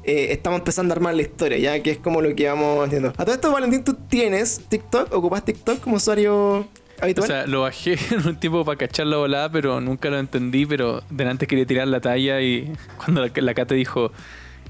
[0.06, 3.14] eh, estamos empezando a armar la historia, ya que es como lo que vamos haciendo.
[3.18, 5.14] A todo esto, Valentín, ¿tú tienes TikTok?
[5.14, 6.68] ¿Ocupas TikTok como usuario
[7.00, 7.24] habitual?
[7.24, 10.66] O sea, lo bajé en un tiempo para cachar la volada, pero nunca lo entendí,
[10.66, 14.12] pero delante quería tirar la talla y cuando la, la Kate dijo...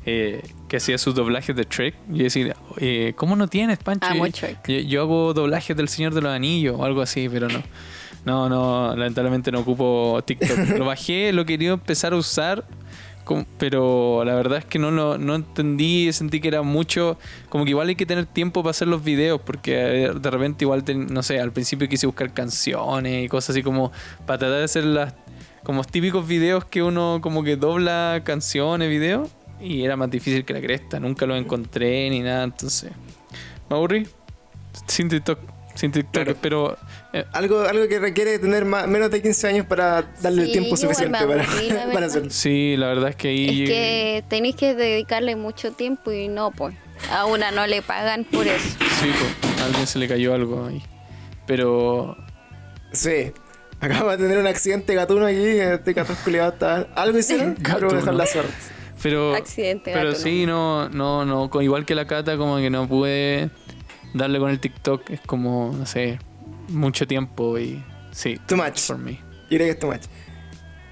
[0.05, 0.41] Eh,
[0.73, 1.93] que hacía sus doblajes de Trek.
[2.09, 4.07] Yo decía, eh, ¿cómo no tienes, Pancho?
[4.09, 7.61] Ah, yo, yo, hago doblajes del Señor de los Anillos o algo así, pero no.
[8.25, 10.57] No, no, lamentablemente no ocupo TikTok.
[10.79, 12.65] lo bajé, lo quería empezar a usar
[13.57, 17.17] pero la verdad es que no lo no entendí, sentí que era mucho,
[17.47, 20.65] como que igual hay que tener tiempo para hacer los videos, porque eh, de repente
[20.65, 23.93] igual, no sé, al principio quise buscar canciones y cosas así como
[24.25, 25.13] para tratar de hacer las,
[25.63, 30.53] como típicos videos que uno como que dobla canciones, videos, y era más difícil que
[30.53, 32.91] la cresta, nunca lo encontré ni nada, entonces
[33.69, 34.07] me aburrí,
[34.87, 35.39] sin TikTok,
[35.75, 36.77] sin TikTok, pero
[37.13, 41.19] eh, algo, algo que requiere tener menos de 15 años para darle el tiempo suficiente
[41.25, 41.45] para,
[41.93, 42.29] para, hacerlo.
[42.31, 43.63] Sí, la verdad es que ahí...
[43.63, 46.75] Es que tenéis que dedicarle mucho tiempo y no, pues.
[47.11, 48.77] A una no le pagan por eso.
[48.99, 49.61] Sí, pues.
[49.61, 50.81] A alguien se le cayó algo ahí.
[51.45, 52.17] Pero...
[52.91, 53.31] Sí.
[53.79, 55.45] Acaba de tener un accidente gatuno aquí.
[55.45, 56.87] Este gato está...
[56.95, 58.53] Algo hicieron, pero dejar la suerte.
[59.03, 63.49] Pero, accidente pero sí, no, no, no, igual que la cata, como que no pude
[64.13, 66.19] darle con el TikTok, es como, no sé,
[66.69, 68.39] mucho tiempo y sí.
[68.47, 68.79] Too much.
[68.79, 69.19] For me.
[69.49, 70.03] Yo creo que es too much.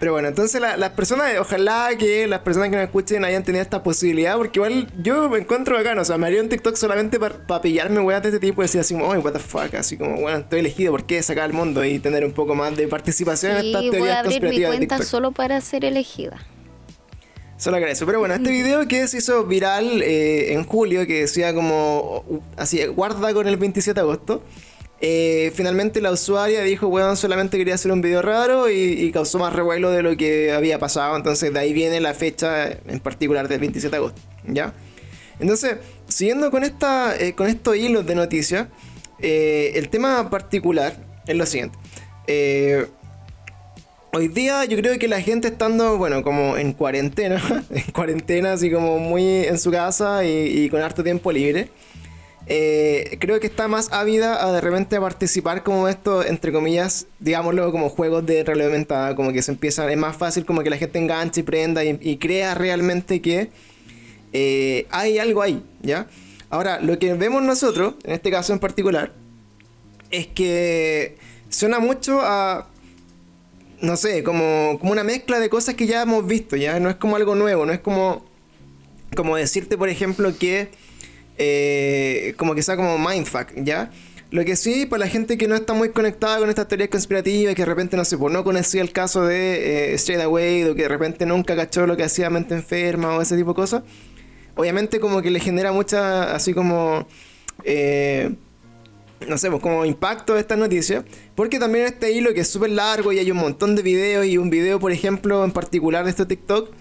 [0.01, 3.84] Pero bueno, entonces las personas, ojalá que las personas que nos escuchen hayan tenido esta
[3.84, 7.62] posibilidad, porque igual yo me encuentro bacano, o sea, me haría un TikTok solamente para
[7.62, 10.20] pillarme weas de este tipo y decir así como, oh, what the fuck, así como,
[10.20, 13.51] bueno, estoy elegido, ¿por qué sacar al mundo y tener un poco más de participación
[13.57, 16.39] en estas teorías voy a abrir mi cuenta solo para ser elegida.
[17.62, 18.07] Solo agradezco.
[18.07, 22.84] Pero bueno, este video que se hizo viral eh, en julio, que decía como, así,
[22.88, 24.41] guarda con el 27 de agosto.
[24.99, 29.53] Eh, finalmente la usuaria dijo, bueno, solamente quería hacer un video raro y, causó más
[29.53, 31.16] revuelo de lo que había pasado.
[31.16, 34.22] Entonces de ahí viene la fecha en particular del 27 de agosto.
[34.47, 34.74] ¿Ya?
[35.39, 38.70] Entonces, siguiendo con, esta, eh, con estos hilos de noticias,
[39.20, 40.95] el tema particular
[41.28, 41.78] es lo siguiente.
[44.14, 48.72] Hoy día yo creo que la gente estando, bueno, como en cuarentena, en cuarentena, así
[48.72, 51.70] como muy en su casa y con harto tiempo libre.
[52.47, 57.72] Eh, creo que está más ávida a de repente participar como esto, entre comillas, digámoslo,
[57.72, 60.78] como juegos de realidad aumentada, como que se empieza, es más fácil como que la
[60.78, 63.49] gente enganche y prenda y, crea realmente que
[64.34, 66.07] eh, hay algo ahí, ¿ya?
[66.49, 69.14] Ahora, lo que vemos nosotros, en este caso en particular,
[70.09, 72.71] es que suena mucho a,
[73.82, 76.80] no sé, como, como una mezcla de cosas que ya hemos visto, ¿ya?
[76.80, 78.26] No es como algo nuevo, no es como,
[79.16, 80.70] como decirte, por ejemplo, que
[81.38, 83.92] eh, como que sea como mindfuck, ¿ya?
[84.30, 87.54] Lo que sí, para la gente que no está muy conectada con estas teorías conspirativas,
[87.54, 90.76] que de repente no sé, pues no conocía el caso de eh, Straight Away, o
[90.76, 93.84] que de repente nunca cachó lo que hacía Mente Enferma o ese tipo de cosas,
[94.56, 97.08] obviamente como que le genera mucha, así como,
[97.66, 98.36] eh,
[99.28, 101.06] no sé, pues como impacto esta noticia,
[101.36, 104.38] porque también este hilo que es súper largo y hay un montón de videos, y
[104.38, 106.72] un video, por ejemplo, en particular de este TikTok,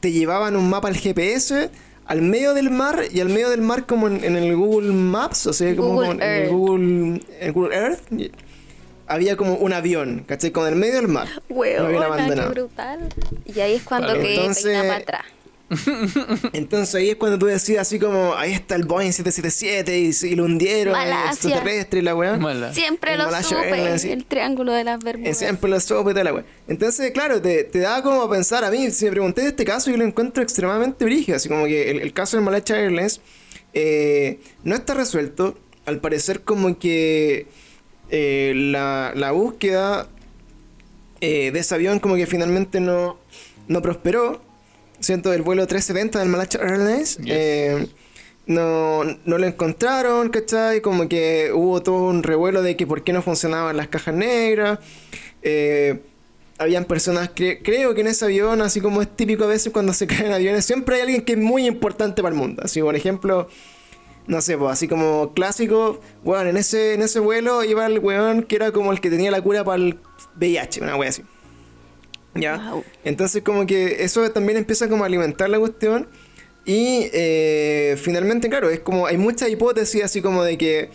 [0.00, 1.70] te llevaban un mapa al GPS
[2.06, 5.52] al medio del mar y al medio del mar como en, el Google Maps, o
[5.52, 7.20] sea, como, en el Google,
[7.52, 8.00] Google Earth,
[9.08, 10.50] había como un avión, ¿cachai?
[10.50, 11.28] Como en el medio del mar.
[11.48, 11.88] Huevo,
[12.50, 13.08] brutal.
[13.44, 15.24] Y ahí es cuando que Entonces, para atrás.
[16.52, 20.36] Entonces ahí es cuando tú decías así como, ahí está el Boeing 777 y, y
[20.36, 22.72] lo hundieron, el extraterrestre y la weá.
[22.72, 25.36] Siempre lo supe, el triángulo de las Bermudas.
[25.36, 26.44] Siempre lo supe y toda la weá.
[26.68, 29.64] Entonces, claro, te, te da como a pensar, a mí, si me pregunté de este
[29.64, 33.20] caso, yo lo encuentro extremadamente brígido, así como que el, caso del Malacha Airlines
[33.74, 37.46] eh, no está resuelto, al parecer como que
[38.10, 40.08] eh, la, la búsqueda
[41.20, 43.18] eh, de ese avión como que finalmente no,
[43.68, 44.45] no prosperó.
[45.00, 47.18] Siento el vuelo 370 del Malacha Airlines.
[47.26, 47.86] Eh,
[48.46, 50.80] no, no lo encontraron, ¿cachai?
[50.80, 54.78] Como que hubo todo un revuelo de que por qué no funcionaban las cajas negras.
[55.42, 56.00] Eh,
[56.58, 60.06] habían personas, creo que en ese avión, así como es típico a veces cuando se
[60.08, 62.62] caen aviones, siempre hay alguien que es muy importante para el mundo.
[62.64, 63.48] Así, por ejemplo,
[64.26, 68.42] no sé, pues así como clásico, bueno, en ese, en ese vuelo iba el weón
[68.42, 69.98] que era como el que tenía la cura para el
[70.36, 71.22] VIH, una wea así.
[72.36, 72.74] ¿Ya?
[73.04, 76.08] Entonces como que eso también empieza como a alimentar la cuestión.
[76.64, 80.90] Y eh, finalmente, claro, es como hay muchas hipótesis así como de que,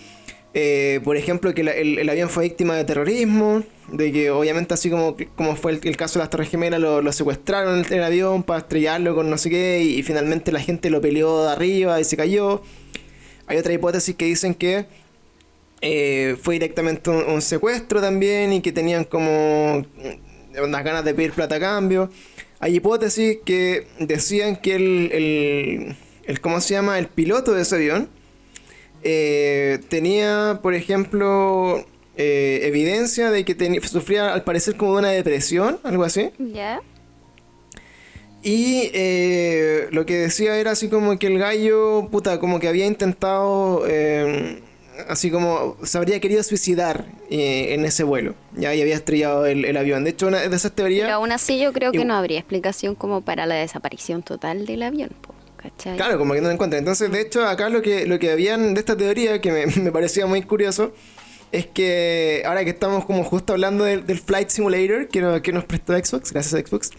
[0.54, 5.16] eh, por ejemplo, que el, avión fue víctima de terrorismo, de que obviamente así como,
[5.36, 8.60] como fue el, caso de las Torres Gemelas, lo, lo secuestraron el, el, avión para
[8.60, 12.18] estrellarlo con no sé qué, y, finalmente la gente lo peleó de arriba y se
[12.18, 12.62] cayó.
[13.48, 14.88] Hay otra hipótesis que dicen que
[15.82, 19.84] eh, fue directamente un, secuestro también y que tenían como
[20.64, 22.10] unas ganas de pedir plata a cambio.
[22.60, 25.96] Hay hipótesis que decían que el,
[26.26, 27.00] el, ¿cómo se llama?
[27.00, 28.10] El piloto de ese avión
[29.04, 31.86] eh, tenía, por ejemplo,
[32.18, 36.30] eh, evidencia de que sufría al parecer como de una depresión, algo así.
[36.38, 36.82] Ya.
[38.44, 42.88] Y eh, lo que decía era así como que el gallo, puta, como que había
[42.88, 44.62] intentado, eh,
[45.08, 49.78] así como se habría querido suicidar eh, en ese vuelo, ya y había estrellado el,
[49.78, 50.04] avión.
[50.04, 51.06] De hecho, una de esas teorías...
[51.06, 54.84] Pero aún así yo creo que no habría explicación como para la desaparición total del
[54.84, 55.12] avión,
[55.58, 55.98] ¿cachai?
[55.98, 56.80] Claro, como que no lo encuentran.
[56.80, 59.92] Entonces, de hecho, acá lo que, lo que habían de esta teoría, que me, me
[59.92, 60.94] parecía muy curioso,
[61.52, 65.66] es que ahora que estamos como justo hablando del, del Flight Simulator que, que nos
[65.66, 66.92] prestó Xbox, gracias a Xbox,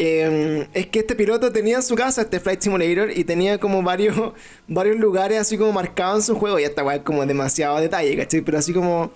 [0.00, 3.82] Em, es que este piloto tenía en su casa este Flight Simulator y tenía como
[3.82, 4.16] varios,
[4.68, 6.60] varios lugares así como marcados en su juego.
[6.60, 8.40] Y esta weá como demasiado detalle, ¿cachai?
[8.42, 9.10] Pero así como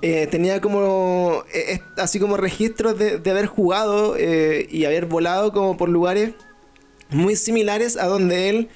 [0.00, 5.76] eh, tenía como eh, así como registros de, haber jugado eh, y haber volado como
[5.76, 6.34] por lugares
[7.10, 8.68] muy similares a donde él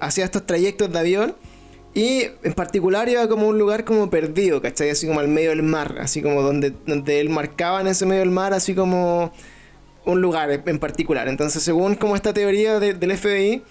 [0.00, 1.36] hacía estos trayectos de avión.
[1.94, 4.90] Y en particular iba como un lugar como perdido, ¿cachai?
[4.90, 8.20] Así como al medio del mar, así como donde, donde él marcaba en ese medio
[8.20, 9.30] del mar, así como
[10.04, 11.28] un lugar en particular.
[11.28, 13.62] Entonces, según como esta teoría del FBI,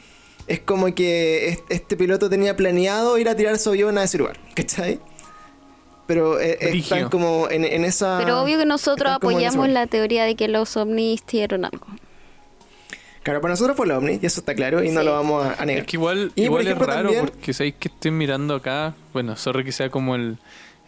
[0.47, 4.38] es como que este piloto tenía planeado ir a tirar su avión a ese lugar,
[4.55, 4.99] ¿cachai?
[6.07, 8.17] Pero eh, están como en, esa...
[8.19, 11.88] Pero obvio que nosotros apoyamos la teoría de que los ovnis hicieron algo.
[13.23, 15.63] Claro, para nosotros fue el ovni, y eso está claro, y no lo vamos a,
[15.63, 15.84] negar.
[15.84, 19.71] Es que igual, igual es raro, porque sabéis que estoy mirando acá, bueno, sorry que
[19.71, 20.39] sea como el,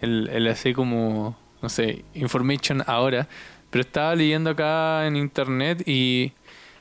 [0.01, 3.27] el, el así como, no sé, information ahora,
[3.73, 6.31] pero estaba leyendo acá en internet y.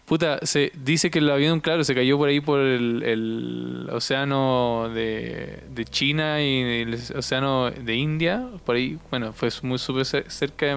[0.05, 5.87] Puta, se dice que el avión, claro, se cayó por ahí por el, océano de,
[5.89, 8.47] China y el océano de India.
[8.67, 10.77] Por ahí, bueno, fue muy súper cerca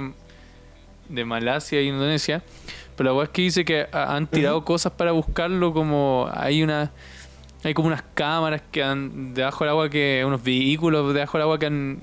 [1.10, 2.42] de, Malasia y Indonesia.
[2.96, 6.94] Pero la verdad es que dice que han tirado cosas para buscarlo, como hay una
[7.66, 11.58] hay como unas cámaras que han debajo del agua, que unos vehículos debajo del agua
[11.58, 12.00] que han,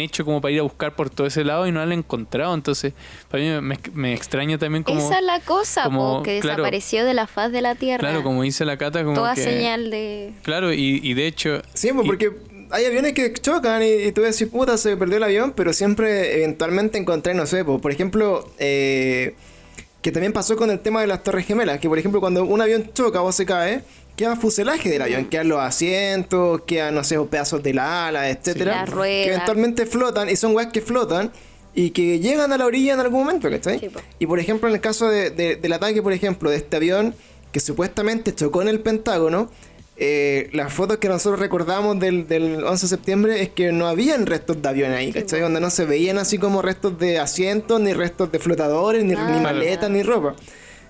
[0.00, 2.52] hecho como para ir a buscar por todo ese lado y no han encontrado.
[2.54, 2.92] Entonces,
[3.30, 4.98] para mí me, extraña también como...
[4.98, 5.88] Esa es la cosa,
[6.24, 8.00] que desapareció de la faz de la Tierra.
[8.00, 10.32] Claro, como dice la Cata, como Toda señal de...
[10.42, 11.62] Claro, y, de hecho...
[11.72, 12.32] Sí, porque...
[12.72, 16.98] hay aviones que chocan y, tú decís, puta, se perdió el avión, pero siempre eventualmente
[16.98, 19.36] encontré, no sé, por ejemplo, eh,
[20.02, 22.60] que también pasó con el tema de las Torres Gemelas, que por ejemplo cuando un
[22.60, 23.82] avión choca o se cae,
[24.20, 28.84] queda fuselaje del avión, quedan los asientos, quedan, no sé, pedazos de la ala, etcétera,
[28.84, 31.32] que eventualmente flotan y son weas que flotan
[31.74, 33.90] y que llegan a la orilla en algún momento, ¿cachai?
[34.18, 37.14] y por ejemplo, en el caso de, del ataque, por ejemplo, de este avión
[37.50, 39.50] que supuestamente chocó en el Pentágono,
[39.96, 44.26] eh, las fotos que nosotros recordamos del, del, 11 de septiembre es que no habían
[44.26, 45.40] restos de avión ahí, ¿cachai?
[45.40, 49.40] Donde no se veían así como restos de asientos, ni restos de flotadores, ni, ni
[49.40, 50.36] maletas, ni ropa.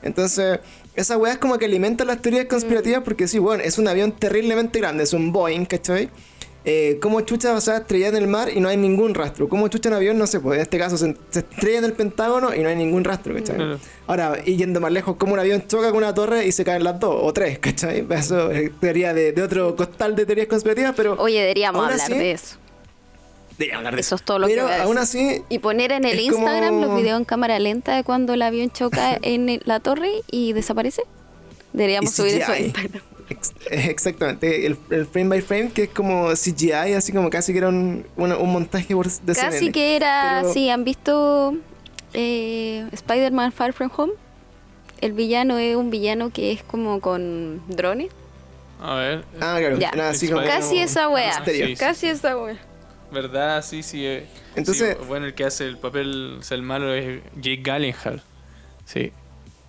[0.03, 0.61] Entonces,
[0.95, 4.13] esa weá es como que alimenta las teorías conspirativas porque sí, bueno, es un avión
[4.13, 6.11] terriblemente grande, es un Boeing, ¿cachai?
[6.63, 9.49] Eh, ¿Cómo chucha va a estrellar en el mar y no hay ningún rastro?
[9.49, 10.19] ¿Cómo chucha un avión?
[10.19, 13.03] No sé, pues en este caso se, estrella en el Pentágono y no hay ningún
[13.03, 13.79] rastro, ¿cachai?
[14.07, 16.85] Ahora, y yendo más lejos, ¿cómo un avión choca con una torre y se caen
[16.85, 18.07] las dos o tres, ¿cachai?
[18.11, 21.15] Eso es teoría de, otro costal de teorías conspirativas, pero.
[21.19, 22.57] Oye, deberíamos hablar de eso.
[23.99, 25.43] Eso es todo lo Pero que aún así.
[25.49, 29.19] Y poner en el Instagram los videos en cámara lenta de cuando el avión choca
[29.23, 31.03] en la torre y desaparece.
[31.73, 33.03] Deberíamos subir eso a Instagram.
[33.71, 38.05] exactamente, el, frame by frame, que es como CGI, así como casi que era un,
[38.17, 41.55] montaje de Casi que era, sí, ¿han visto
[42.13, 44.13] eh, Spider-Man Far From Home?
[45.01, 48.11] El villano es un villano que es como con drones.
[48.83, 49.25] A ver.
[49.41, 50.03] Ah, claro.
[50.05, 51.43] así como, casi esa wea.
[51.79, 52.59] casi esa wea.
[53.13, 53.65] ¿Verdad?
[53.65, 54.07] Sí, sí.
[54.07, 54.27] Eh.
[54.57, 54.97] Entonces.
[55.07, 58.23] bueno, el que hace el papel, o sea, el malo es Jake Gyllenhaal.
[58.85, 59.13] Sí.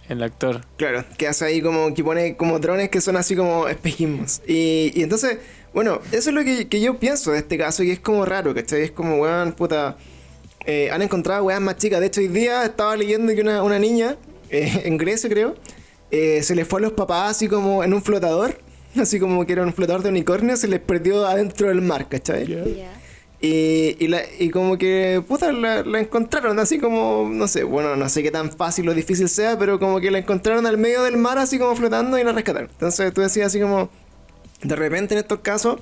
[0.09, 0.61] El actor.
[0.77, 4.41] Claro, que hace ahí como que pone como drones que son así como espejismos.
[4.45, 5.37] Y, y entonces,
[5.73, 8.53] bueno, eso es lo que, que, yo pienso de este caso y es como raro,
[8.53, 8.81] ¿cachai?
[8.81, 9.95] Es como, weón, puta.
[10.65, 11.99] Eh, han encontrado weas más chicas.
[12.01, 14.17] De hecho, hoy día estaba leyendo que una, una niña,
[14.49, 15.55] eh, en Grecia creo,
[16.11, 18.59] eh, se le fue a los papás así como en un flotador,
[18.99, 22.85] así como que era un flotador de unicornio, se les perdió adentro del mar, ¿cachai?
[23.43, 28.07] Y, y, la, y como que, puta, la, encontraron así como, no sé, bueno, no
[28.07, 31.17] sé qué tan fácil o difícil sea, pero como que la encontraron al medio del
[31.17, 32.69] mar así como flotando y la rescataron.
[32.69, 33.89] Entonces tú decías así como,
[34.61, 35.79] de repente en estos casos,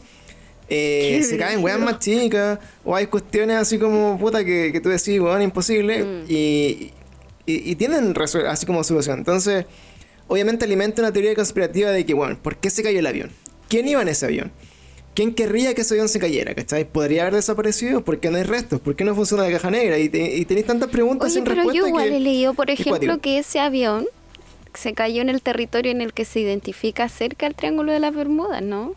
[0.69, 4.87] eh, se caen weas más chicas, o hay cuestiones así como, puta, que, que tú
[4.87, 6.25] decís, weón, imposible, mm.
[6.29, 6.93] y,
[7.45, 8.13] y, y, tienen
[8.47, 9.19] así como solución.
[9.19, 9.65] Entonces,
[10.27, 13.31] obviamente alimenta una teoría conspirativa de que, bueno, ¿por qué se cayó el avión?
[13.67, 14.51] ¿Quién iba en ese avión?
[15.19, 16.55] ¿Quién querría que ese avión se cayera?
[16.55, 16.85] ¿Cachai?
[16.85, 18.05] ¿Podría haber desaparecido?
[18.05, 18.79] ¿Por qué no hay restos?
[18.79, 19.99] ¿Por qué no funciona la caja negra?
[19.99, 21.77] Y, tenéis tantas preguntas Oye, sin pero respuesta.
[21.77, 24.07] Yo igual he leído, por ejemplo, que ese avión
[24.73, 28.15] se cayó en el territorio en el que se identifica cerca al Triángulo de las
[28.15, 28.95] Bermudas, ¿no?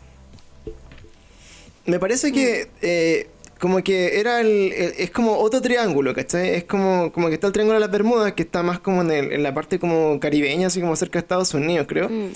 [1.85, 3.27] Me parece que eh,
[3.59, 6.51] como que era el, es como otro triángulo, ¿cachai?
[6.51, 9.11] Es como, como que está el Triángulo de las Bermudas, que está más como en,
[9.11, 12.07] en la parte como caribeña, así como cerca de Estados Unidos, creo.
[12.07, 12.29] Mm.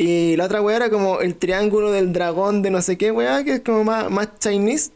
[0.00, 3.44] Y la otra weá era como el triángulo del dragón de no sé qué weá,
[3.44, 4.92] que es como más, más Chinese.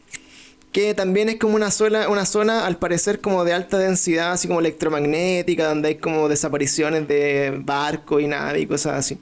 [0.71, 4.47] Que también es como una zona, una zona, al parecer, como de alta densidad, así
[4.47, 9.19] como electromagnética, donde hay como desapariciones de barco y nave y cosas así.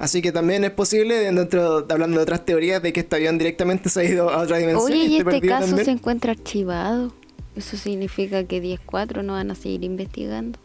[0.00, 3.88] Así que también es posible, dentro, hablando de otras teorías, de que este avión directamente
[3.88, 4.84] se ha ido a otra dimensión.
[4.84, 7.14] Oye, y, este caso se encuentra archivado.
[7.54, 10.58] Eso significa que 10-4 no van a seguir investigando.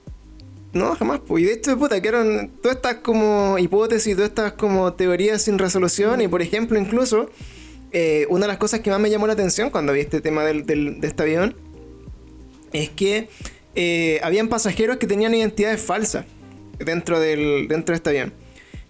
[0.76, 1.22] No, jamás.
[1.30, 6.20] Y de hecho, puta, quedaron todas estas como hipótesis, todas estas como teorías sin resolución.
[6.20, 7.30] Y por ejemplo, incluso,
[7.94, 10.44] eh, una de las cosas que más me llamó la atención cuando vi este tema
[10.44, 11.56] del, de este avión
[12.74, 13.30] es que
[13.76, 16.26] eh, habían pasajeros que tenían identidades falsas
[16.78, 18.34] dentro, del, dentro de este avión.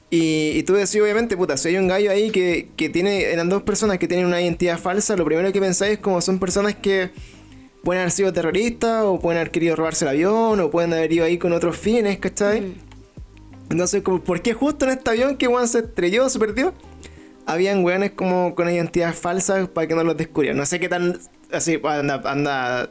[0.10, 3.48] Y, y, tú decís, obviamente, puta, si hay un gallo ahí que, que tiene, eran
[3.48, 6.74] dos personas que tienen una identidad falsa, lo primero que pensáis es como son personas
[6.74, 7.12] que
[7.86, 11.24] pueden haber sido terroristas, o pueden haber querido robarse el avión, o pueden haber ido
[11.24, 12.76] ahí con otros fines, ¿cachai?
[13.70, 16.74] Entonces, como, ¿por qué justo en este avión que Juan se estrelló, se perdió?
[17.46, 20.58] Habían weones como con identidades falsas para que no los descubrieran.
[20.58, 21.20] No sé qué tan.
[21.52, 22.90] Así, anda, anda.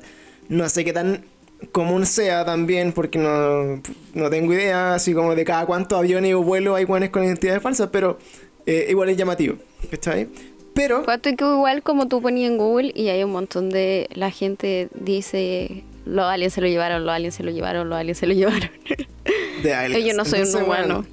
[0.49, 1.25] No sé qué tan
[1.73, 3.83] común sea también, porque no,
[4.15, 7.63] no tengo idea, así como de cada cuántos aviones o vuelos hay weones con identidades
[7.63, 8.19] falsas, pero
[8.67, 9.57] eh, igual es llamativo,
[9.91, 10.29] ¿cachai?
[10.75, 11.05] Pero.
[11.23, 14.09] que igual como tú ponías en Google y hay un montón de.
[14.15, 15.85] La gente dice.
[16.05, 18.69] Los aliens se lo llevaron, los aliens se lo llevaron, los aliens se lo llevaron.
[19.63, 20.05] De aliens.
[20.05, 21.07] Yo no soy un humano.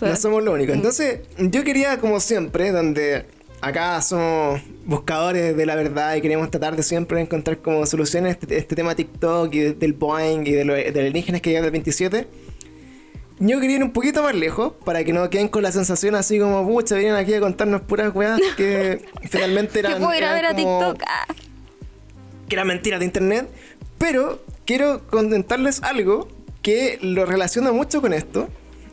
[0.00, 0.72] no somos lo único.
[0.72, 3.24] Entonces, yo quería, como siempre, donde
[3.60, 8.38] acá somos buscadores de la verdad y queremos tratar de siempre encontrar como soluciones a
[8.38, 12.26] este, este, tema TikTok y del Boeing y de, los alienígenas que llegan del 27
[13.38, 16.38] yo quería ir un poquito más lejos para que no queden con la sensación así
[16.38, 19.94] como, pucha, vienen aquí a contarnos puras weas que finalmente eran.
[19.94, 21.02] Que puedo ir a ver a TikTok.
[21.06, 21.26] Ah.
[22.48, 23.48] Que eran mentiras de internet.
[23.98, 26.28] Pero quiero contentarles algo
[26.62, 28.48] que lo relaciona mucho con esto.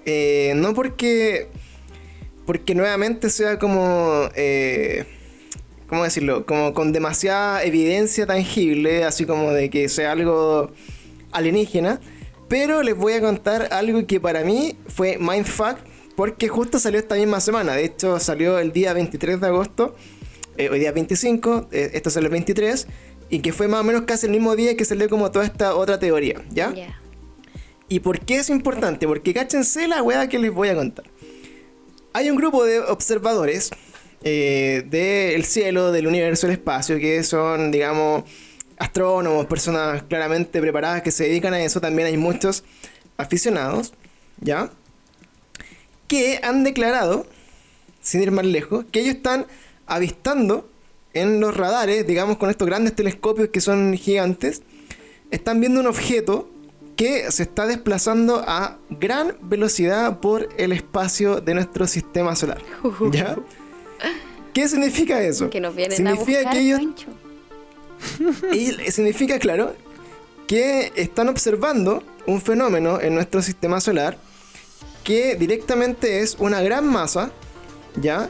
[0.06, 1.48] Eh, no porque.
[2.46, 4.30] Porque nuevamente sea como.
[4.36, 5.06] Eh,
[5.88, 6.46] ¿Cómo decirlo?
[6.46, 10.72] Como con demasiada evidencia tangible, así como de que sea algo
[11.32, 12.00] alienígena
[12.54, 15.76] pero les voy a contar algo que para mí fue mindfuck,
[16.16, 17.74] porque justo salió esta misma semana.
[17.74, 19.96] De hecho, salió el día 23 de agosto,
[20.58, 22.86] eh, hoy día 25, eh, esto salió el 23,
[23.32, 25.74] y que fue más o menos casi el mismo día que salió como toda esta
[25.74, 26.72] otra teoría, ¿ya?
[27.90, 29.08] ¿Y por qué es importante?
[29.08, 31.06] Porque cáchense la weá que les voy a contar.
[32.14, 33.72] Hay un grupo de observadores
[34.24, 38.26] eh, del cielo, del universo, del espacio, que son, digamos,
[38.84, 42.64] astrónomos, personas claramente preparadas que se dedican a eso, también hay muchos
[43.18, 43.94] aficionados,
[44.42, 44.70] ¿ya?
[46.08, 47.26] Que han declarado,
[48.02, 49.48] sin ir más lejos, que ellos están
[49.88, 50.70] avistando
[51.14, 54.64] en los radares, digamos con estos grandes telescopios que son gigantes,
[55.32, 56.50] están viendo un objeto
[56.98, 62.62] que se está desplazando a gran velocidad por el espacio de nuestro sistema solar.
[63.12, 63.36] ¿Ya?
[64.54, 65.50] ¿Qué significa eso?
[65.50, 66.82] Que nos vienen significa a buscar, que ellos
[68.54, 69.76] y significa, claro,
[70.48, 74.18] que están observando un fenómeno en nuestro sistema solar
[75.04, 77.32] que directamente es una gran masa,
[77.96, 78.30] ¿ya?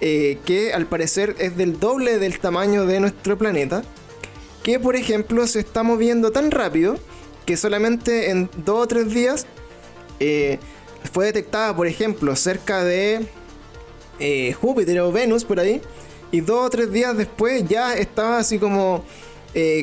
[0.00, 3.82] Eh, que al parecer es del doble del tamaño de nuestro planeta,
[4.62, 6.96] que por ejemplo se está moviendo tan rápido
[7.46, 9.46] que solamente en dos o tres días
[10.20, 10.58] eh,
[11.12, 13.26] fue detectada, por ejemplo, cerca de
[14.20, 15.80] eh, Júpiter o Venus por ahí,
[16.32, 19.04] y dos o tres días después ya estaba así como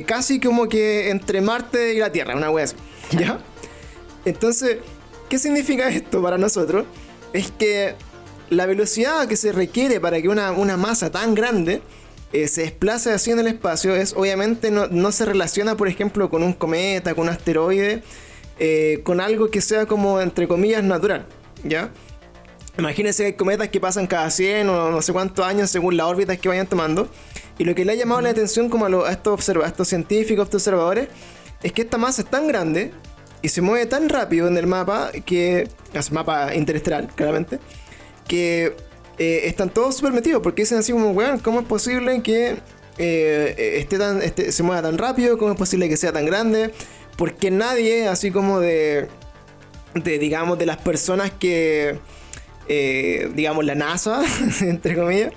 [0.05, 2.75] casi como que entre Marte y la Tierra, una wea así,
[3.11, 3.39] ¿ya?
[4.25, 4.77] Entonces,
[5.29, 6.85] ¿qué significa esto para nosotros?
[7.33, 7.95] Es que
[8.49, 11.81] la velocidad que se requiere para que una, masa tan grande
[12.33, 16.43] eh, se desplace así en el espacio es obviamente no, se relaciona, por ejemplo, con
[16.43, 18.03] un cometa, con un asteroide,
[18.59, 21.25] eh, con algo que sea como, entre comillas, natural,
[21.63, 21.91] ¿ya?
[22.78, 26.07] Imagínense que hay cometas que pasan cada 100 o no sé cuántos años según las
[26.07, 27.09] órbitas que vayan tomando.
[27.57, 30.45] Y lo que le ha llamado la atención como a, estos, a estos científicos, a
[30.45, 31.09] estos observadores,
[31.61, 32.91] es que esta masa es tan grande
[33.41, 37.59] y se mueve tan rápido en el mapa, que es mapa interestelar, claramente,
[38.28, 38.76] que
[39.17, 42.57] eh, están todos súper metidos porque dicen así como, weón, ¿cómo es posible que
[42.97, 45.38] eh, esté tan, este, se mueva tan rápido?
[45.38, 46.72] ¿Cómo es posible que sea tan grande?
[47.17, 49.07] Porque nadie, así como de,
[49.95, 51.99] de digamos, de las personas que,
[52.70, 54.24] eh, digamos, la NASA,
[54.61, 55.34] entre comillas,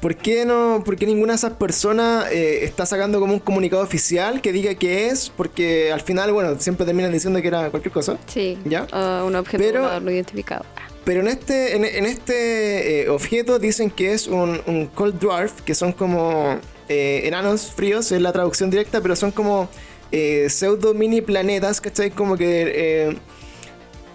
[0.00, 4.40] ¿Por qué, no, ¿Por qué ninguna de esas personas está sacando como un comunicado oficial
[4.40, 5.28] que diga que es?
[5.28, 8.16] Porque al final, bueno, siempre terminan diciendo que era cualquier cosa.
[8.28, 8.56] Sí.
[8.64, 8.86] ¿Ya?
[9.26, 10.64] un objeto no identificado.
[11.08, 15.94] Pero en este, en, este eh, objeto dicen que es un, cold dwarf, que son
[15.94, 16.58] como
[16.90, 19.70] eh, enanos fríos, es la traducción directa, pero son como
[20.12, 22.10] eh, pseudo mini planetas, ¿cachai?
[22.10, 23.16] Como que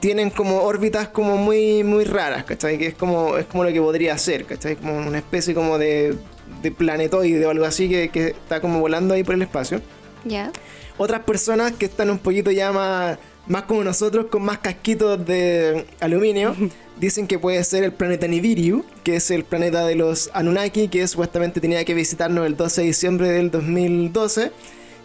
[0.04, 2.78] tienen como órbitas como muy, muy raras, ¿cachai?
[2.78, 4.76] Que es como, es como lo que podría ser, ¿cachai?
[4.76, 6.18] Como una especie como de,
[6.62, 9.80] de planetoide o algo así que, que, está como volando ahí por el espacio.
[10.26, 10.52] Ya.
[10.98, 15.86] Otras personas que están un poquito ya más más como nosotros, con más casquitos de
[16.02, 16.54] aluminio,
[17.00, 21.08] dicen que puede ser el planeta Nibiru, que es el planeta de los Anunnaki, que
[21.08, 24.52] supuestamente tenía que visitarnos el 12 de diciembre del 2012.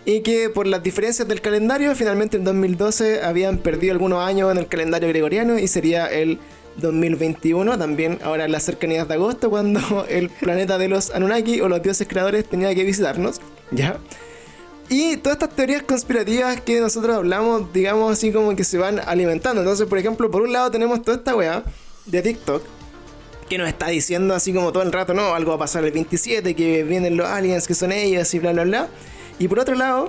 [0.09, 4.57] Y que por las diferencias del calendario, finalmente en 2012 habían perdido algunos años en
[4.57, 6.39] el calendario gregoriano y sería el
[6.79, 11.69] 2021, también ahora en las cercanías de agosto, cuando el planeta de los Anunnaki o
[11.69, 13.43] los dioses creadores tenía que visitarnos.
[13.71, 13.99] ¿Ya?
[14.89, 19.61] Y todas estas teorías conspirativas que nosotros hablamos, digamos así como que se van alimentando.
[19.61, 21.65] Entonces, por ejemplo, por un lado tenemos toda esta weá
[22.07, 22.63] de TikTok
[23.51, 25.93] que nos está diciendo así como todo el rato, no, algo va a pasar el
[25.93, 28.89] 27, que vienen los aliens, que son ellos y bla, bla, bla.
[29.39, 30.09] Y por otro lado,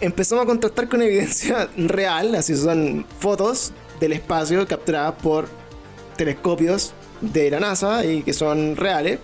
[0.00, 5.48] empezamos a contrastar con evidencia real, así son fotos del espacio capturadas por
[6.16, 9.18] telescopios de la NASA y que son reales,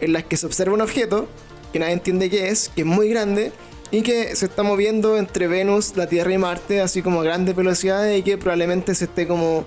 [0.00, 1.28] en las que se observa un objeto
[1.72, 3.52] que nadie entiende qué es, que es muy grande
[3.90, 7.56] y que se está moviendo entre Venus, la Tierra y Marte, así como a grandes
[7.56, 9.64] velocidades y que probablemente se esté como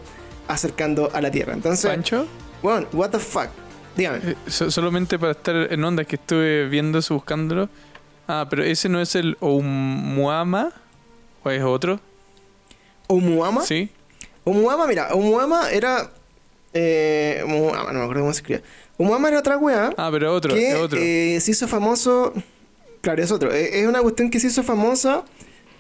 [0.48, 1.54] acercando a la Tierra.
[1.54, 2.28] Entonces, ¿Pancho?
[2.62, 3.50] Bueno, what the fuck.
[3.96, 4.20] Dígame.
[4.24, 7.70] Eh, solamente para estar en onda que estuve viendo eso, buscándolo.
[8.28, 10.72] Ah, pero ese no es el Oumuama,
[11.44, 12.00] o es otro.
[13.08, 13.66] ¿Oumuama?
[13.66, 13.90] Sí.
[14.44, 16.12] Oumuama, mira, Oumuama era.
[16.74, 18.64] Eh, Oumuama, no me acuerdo cómo se escribía.
[18.98, 19.92] Oumuama era otra weá.
[19.98, 21.00] Ah, pero otro, que, es otro.
[21.00, 22.34] Eh, se hizo famoso
[23.02, 23.52] Claro, es otro.
[23.52, 25.26] Eh, es una cuestión que se hizo famosa,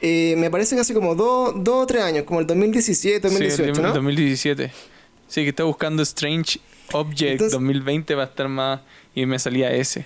[0.01, 3.81] eh, me parece que hace como dos o tres años, como el 2017, 2018, sí,
[3.81, 4.71] el 2017.
[5.27, 6.59] Sí, que está buscando Strange
[6.91, 8.81] Object 2020 va a estar más...
[9.13, 10.05] Y me salía ese.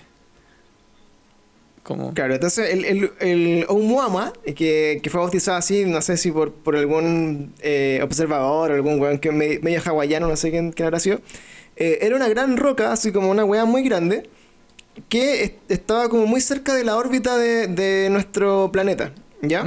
[1.86, 2.12] Como...
[2.14, 6.32] Claro, entonces el, el, el Oumuama, eh, que, que, fue bautizado así, no sé si
[6.32, 7.52] por, por algún
[8.02, 11.20] observador o algún weón que medio hawaiano, no sé quién, quién habrá sido,
[11.76, 14.28] era una gran roca, así como una weá muy grande,
[15.08, 19.12] que estaba como muy cerca de la órbita de, nuestro planeta,
[19.42, 19.64] ¿ya?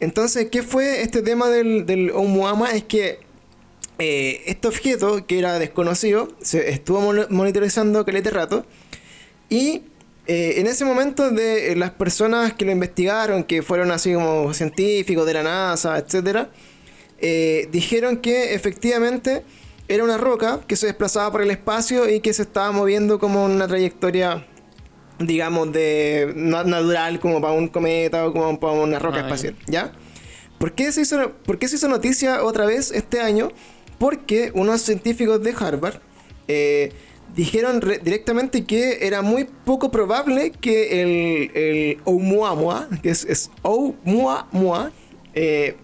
[0.00, 2.72] Entonces, ¿qué fue este tema del, del Oumuama?
[2.72, 3.20] Es que
[3.98, 8.66] eh, este objeto, que era desconocido, se estuvo monitorizando calete rato,
[9.48, 9.82] y
[10.26, 15.24] eh, en ese momento de las personas que lo investigaron, que fueron así como científicos
[15.24, 16.48] de la NASA, etc.,
[17.18, 19.44] eh, dijeron que efectivamente
[19.88, 23.44] era una roca que se desplazaba por el espacio y que se estaba moviendo como
[23.44, 24.44] una trayectoria,
[25.20, 29.92] digamos, de natural, como para un cometa o como para una roca ah, espacial, ¿ya?
[30.58, 33.52] ¿Por qué, se hizo, ¿Por qué se hizo noticia otra vez este año?
[33.98, 36.00] Porque unos científicos de Harvard
[36.48, 36.92] eh,
[37.34, 44.92] dijeron directamente que era muy poco probable que el, el Oumuamua, que es, es Oumuamua,
[45.34, 45.76] eh,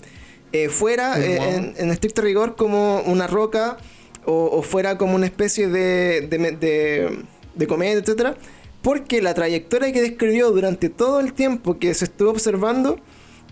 [0.52, 3.78] eh, fuera en, en, estricto rigor como una roca
[4.24, 7.24] o, fuera como una especie de, de,
[7.54, 8.36] de, cometa, etcétera,
[8.82, 12.98] porque la trayectoria que describió durante todo el tiempo que se estuvo observando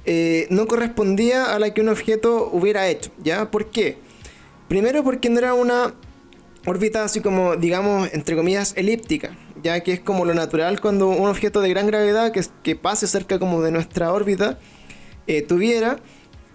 [0.05, 3.51] eh, no correspondía a la que un objeto hubiera hecho, ¿ya?
[3.51, 3.99] ¿Por qué?
[4.69, 5.95] Primero porque no era una
[6.67, 11.29] órbita así como, digamos, entre comillas, elíptica, ya que es como lo natural cuando un
[11.29, 14.59] objeto de gran gravedad que, que pase cerca como de nuestra órbita
[15.27, 15.99] eh, tuviera,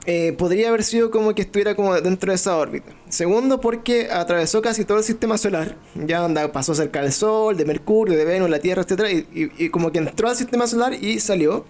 [0.06, 2.92] eh, podría haber sido como que estuviera como dentro de esa órbita.
[3.10, 7.66] Segundo, porque atravesó casi todo el sistema solar, ya anda, pasó cerca del Sol, de
[7.66, 9.26] Mercurio, de Venus, la Tierra, etc.
[9.34, 11.66] Y, y, como que entró al sistema solar y salió.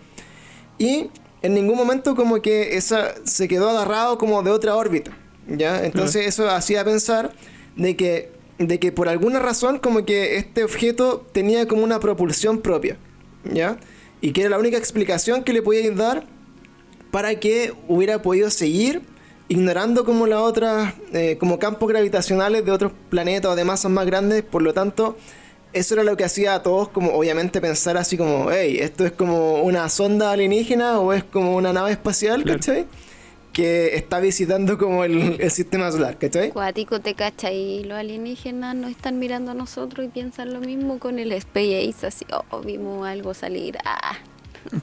[0.78, 1.10] Y
[1.42, 5.12] en ningún momento como que esa se quedó agarrado como de otra órbita,
[5.48, 5.86] ¿ya?
[5.86, 7.32] Entonces eso hacía pensar
[7.76, 12.62] de que, de que por alguna razón como que este objeto tenía como una propulsión
[12.62, 12.98] propia,
[13.44, 13.78] ¿ya?
[14.22, 16.26] Y que era la única explicación que le podía dar
[17.12, 19.02] para que hubiera podido seguir
[19.48, 24.06] ignorando como las otras, eh, como campos gravitacionales de otros planetas o de masas más
[24.06, 25.18] grandes, por lo tanto,
[25.74, 29.12] eso era lo que hacía a todos como obviamente pensar así como, hey, esto es
[29.12, 32.88] como una sonda alienígena o es como una nave espacial, ¿cachai?
[33.56, 36.52] Que está visitando como el, el sistema solar, ¿cachai?
[36.52, 41.00] Cuático, te cacha y los alienígenas nos están mirando a nosotros y piensan lo mismo
[41.00, 44.18] con el Space Ace, así, oh, vimos algo salir, ah.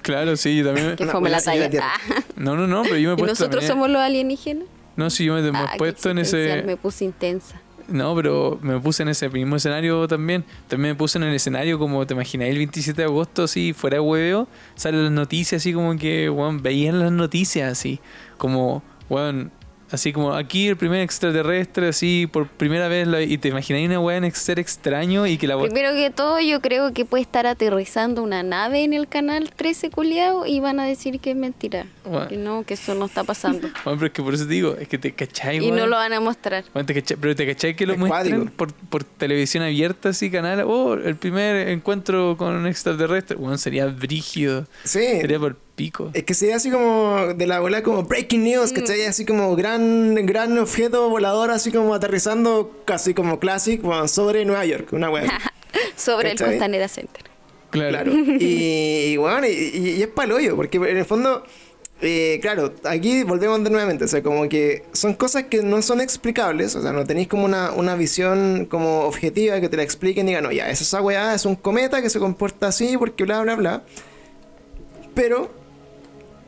[0.00, 0.96] Claro, sí, yo también.
[0.96, 1.68] Que fome la talla.
[1.82, 1.98] Ah.
[2.36, 4.64] No, no, no, pero yo me he ¿Y nosotros también- somos los alienígenas?
[4.96, 6.62] No, sí, yo me, he Ah, puesto en ese...
[6.64, 7.60] Me puse intensa.
[7.88, 10.44] No, pero me puse en ese mismo escenario también.
[10.68, 13.96] También me puse en el escenario como te imagináis el 27 de agosto, así fuera
[13.96, 14.46] de hueveo,
[14.76, 17.98] salen las noticias así como que, weón, veían las noticias así,
[18.43, 19.53] como, weón,
[19.93, 24.01] así como aquí el primer extraterrestre, así por primera vez, la- y te imagináis una
[24.01, 25.68] weón ser extraño y que la weón...
[25.68, 29.90] Primero que todo, yo creo que puede estar aterrizando una nave en el canal 13
[29.90, 31.86] culiao y van a decir que es mentira.
[32.05, 32.26] Bueno.
[32.28, 33.68] Que no, que eso no está pasando.
[33.86, 35.90] Weón, pero es que por eso te digo, es que te cachai, y no weón.
[35.90, 36.64] lo van a mostrar.
[36.74, 40.30] Weón, te cachai- pero te cachai que lo Es muestran por, por televisión abierta, así,
[40.30, 40.64] canal.
[40.66, 43.36] Oh, el primer encuentro con un extraterrestre.
[43.36, 44.66] Bueno, sería brígido.
[44.84, 45.01] Sí.
[45.20, 46.10] Sería por pico.
[46.14, 49.04] Es que sería así como de la bola como breaking news, ¿cachai?
[49.06, 54.64] Así como gran, gran objeto volador, así como aterrizando casi como classic bueno, sobre Nueva
[54.64, 55.40] York, una wea.
[55.96, 56.38] Sobre el.
[56.38, 57.22] Costanera Center.
[57.70, 58.12] Claro.
[58.12, 58.12] Claro.
[58.38, 61.42] Y, y bueno, y, y- y es paloyo, porque en el fondo,
[62.02, 66.00] eh, claro, aquí volvemos de nuevamente, o sea, como que son cosas que no son
[66.02, 70.26] explicables, o sea, no tenéis como una, una visión como objetiva que te la expliquen
[70.26, 73.24] y digan, no, ya, eso esa weá es un cometa que se comporta así porque
[73.24, 73.82] bla, bla, bla.
[75.14, 75.50] Pero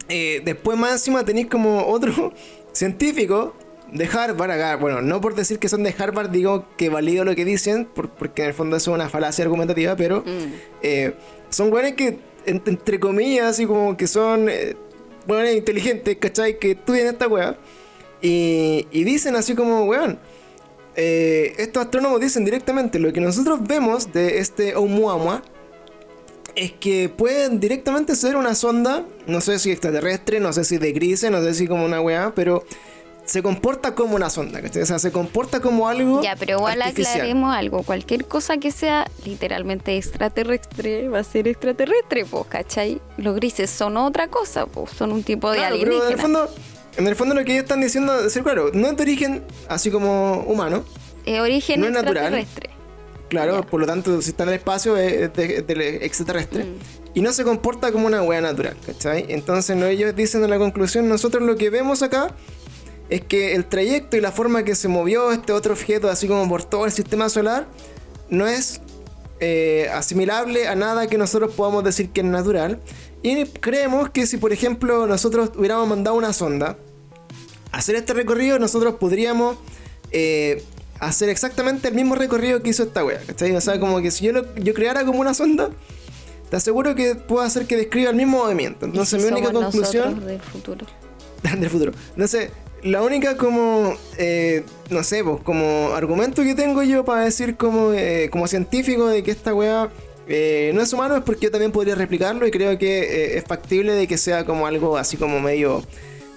[0.08, 2.32] eh, después más encima tenéis como otro
[2.72, 3.54] científico
[3.92, 7.34] de Harvard acá, bueno, no por decir que son de Harvard digo que valido lo
[7.36, 10.52] que dicen, por- porque en el fondo eso es una falacia argumentativa, pero Mm.
[10.82, 11.14] eh,
[11.50, 14.74] son buenos que, en- entre comillas, así como que son eh,
[15.56, 16.58] inteligentes, ¿cachai?
[16.58, 17.56] Que estudian esta weá.
[18.20, 20.18] Y, y dicen así como, weón,
[20.96, 25.42] eh, estos astrónomos dicen directamente lo que nosotros vemos de este Oumuamua
[26.56, 30.92] es que pueden directamente ser una sonda, no sé si extraterrestre, no sé si de
[30.92, 32.64] grises, no sé si como una weá, pero
[33.24, 34.82] se comporta como una sonda, ¿cachai?
[34.82, 36.22] O sea, se comporta como algo.
[36.22, 37.14] Ya, pero igual artificial.
[37.14, 37.82] aclaremos algo.
[37.82, 43.00] Cualquier cosa que sea literalmente extraterrestre va a ser extraterrestre, pues, ¿cachai?
[43.16, 46.22] Los grises son otra cosa, pues, son un tipo de Claro, pero en el alienígena.
[46.22, 46.54] fondo,
[46.98, 49.42] en el fondo lo que ellos están diciendo, es decir, claro, no es de origen
[49.68, 50.84] así como humano,
[51.24, 52.46] Es origen no es natural.
[53.42, 56.64] Claro, por lo tanto, si está en el espacio es de- del extraterrestre.
[56.64, 56.76] Mm.
[57.14, 59.26] Y no se comporta como una wea natural, ¿cachai?
[59.28, 62.34] Entonces no, ellos dicen en la conclusión, nosotros lo que vemos acá
[63.10, 66.48] es que el trayecto y la forma que se movió este otro objeto, así como
[66.48, 67.66] por todo el sistema solar,
[68.30, 68.80] no es
[69.40, 72.80] eh, asimilable a nada que nosotros podamos decir que es natural.
[73.22, 76.76] Y creemos que si, por ejemplo, nosotros hubiéramos mandado una sonda
[77.70, 79.56] a hacer este recorrido, nosotros podríamos
[80.10, 80.62] eh,
[81.00, 83.20] hacer exactamente el mismo recorrido que hizo esta wea.
[83.26, 83.54] ¿cachai?
[83.56, 85.70] O sea, como que si yo, lo- yo creara como una sonda,
[86.50, 88.86] te aseguro que puedo hacer que describa el mismo movimiento.
[88.86, 90.86] ¿Y Entonces, si mi única conclusión del futuro.
[91.58, 91.92] del futuro.
[92.16, 92.50] No sé,
[92.82, 97.92] la única como, eh, no sé, pues como argumento que tengo yo para decir como,
[97.92, 99.88] eh, como científico de que esta weá
[100.28, 103.00] eh, no es humano es porque yo también podría replicarlo y creo que
[103.34, 105.82] eh, es factible de que sea como algo así como medio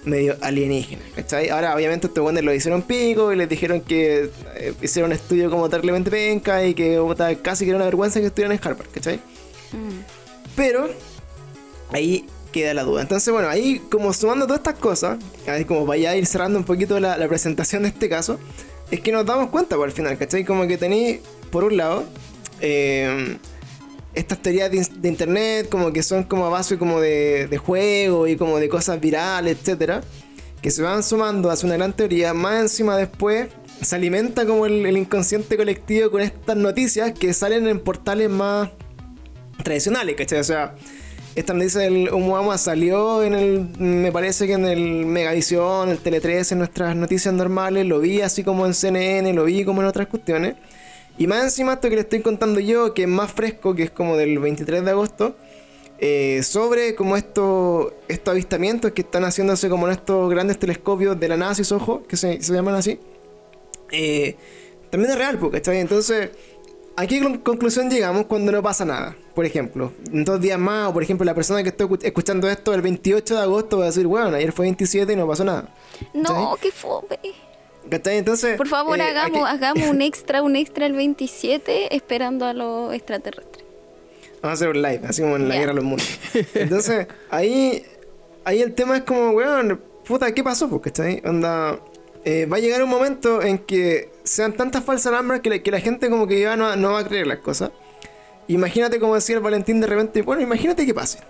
[0.04, 1.48] medio alienígena, ¿cachai?
[1.50, 5.50] Ahora obviamente estos weones lo hicieron pico y les dijeron que eh, hicieron un estudio
[5.50, 8.88] como terriblemente penca y que puta, casi que era una vergüenza que estuvieran en Harvard,
[8.92, 9.16] ¿cachai?
[9.16, 10.00] Mm.
[10.56, 10.88] Pero
[11.92, 13.02] ahí queda la duda.
[13.02, 16.64] Entonces, bueno, ahí como sumando todas estas cosas, ahí como vaya a ir cerrando un
[16.64, 18.38] poquito la, la presentación de este caso,
[18.90, 20.44] es que nos damos cuenta por al final, ¿cachai?
[20.44, 21.20] Como que tenéis,
[21.50, 22.04] por un lado,
[22.60, 23.36] eh,
[24.18, 27.58] estas teorías de, in- de internet, como que son como a base como de, de
[27.58, 30.02] juego y como de cosas virales, etcétera,
[30.60, 33.48] que se van sumando hacia una gran teoría, más encima después
[33.80, 38.70] se alimenta como el, inconsciente colectivo con estas noticias que salen en portales más
[39.62, 40.40] tradicionales, ¿cachai?
[40.40, 40.74] O sea,
[41.36, 46.20] esta noticia del Umuama salió en el, me parece que en el Megavisión, el Tele
[46.20, 49.86] 13, en nuestras noticias normales, lo vi así como en CNN, lo vi como en
[49.86, 50.56] otras cuestiones.
[51.18, 53.90] Y más encima esto que le estoy contando yo, que es más fresco, que es
[53.90, 55.36] como del 23 de agosto,
[55.98, 61.28] eh, sobre como estos estos avistamientos que están haciéndose como en estos grandes telescopios de
[61.28, 63.00] la NASA y ojo, que se, se llaman así.
[63.90, 64.36] Eh,
[64.90, 65.82] también es real, porque está bien.
[65.82, 66.30] Entonces,
[66.96, 69.16] ¿a qué conclusión llegamos cuando no pasa nada?
[69.34, 72.72] Por ejemplo, en dos días más, o por ejemplo, la persona que está escuchando esto
[72.74, 75.74] el 28 de agosto va a decir, bueno, ayer fue 27 y no pasó nada.
[76.14, 77.18] No, qué fome.
[77.90, 82.94] Entonces, por favor, eh, hagamos, hagamos un extra, un extra el 27 esperando a los
[82.94, 83.64] extraterrestres.
[84.42, 86.08] Vamos a hacer un live, así como en la guerra de los mundos.
[86.54, 87.84] Entonces, ahí,
[88.44, 90.80] ahí el tema es como, weón, puta, ¿qué pasó?
[90.84, 91.80] Está ahí, onda.
[92.24, 95.80] Eh, va a llegar un momento en que sean tantas falsas alarmas que, que la
[95.80, 97.70] gente como que ya no, no, va a creer las cosas.
[98.48, 101.20] Imagínate como decía el Valentín de repente, bueno, imagínate que pase.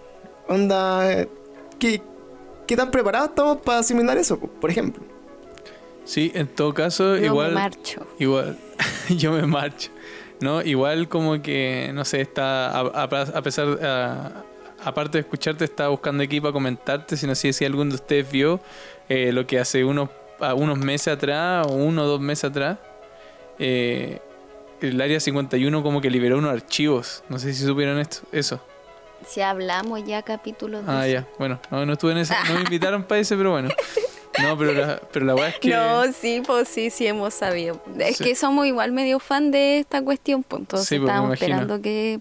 [0.48, 1.26] Onda,
[1.78, 2.02] ¿qué,
[2.66, 5.17] qué tan preparados estamos para asimilar eso, por ejemplo?
[6.08, 7.48] Sí, en todo caso, yo igual...
[7.48, 8.06] Me marcho.
[8.18, 8.56] Igual,
[9.10, 9.90] yo me marcho.
[10.40, 14.46] No, igual como que, no sé, está, a, pesar,
[14.82, 18.32] aparte de escucharte, está buscando aquí para comentarte, si no sé si alguno de ustedes
[18.32, 18.58] vio
[19.10, 20.08] eh, lo que hace unos,
[20.56, 22.78] unos meses atrás, o uno o dos meses atrás,
[23.58, 24.18] eh,
[24.80, 27.22] el Área 51 como que liberó unos archivos.
[27.28, 28.62] No sé si supieron esto, eso.
[29.26, 31.26] Si hablamos ya capítulos Ah, ya.
[31.38, 33.68] Bueno, no, no estuve en ese, no me invitaron para ese, pero bueno.
[34.42, 35.70] No, pero la, pero la weá es que.
[35.70, 37.82] No, sí, pues sí, sí hemos sabido.
[37.98, 42.20] Es que somos igual medio fan de esta cuestión, pues entonces pues, estábamos esperando que,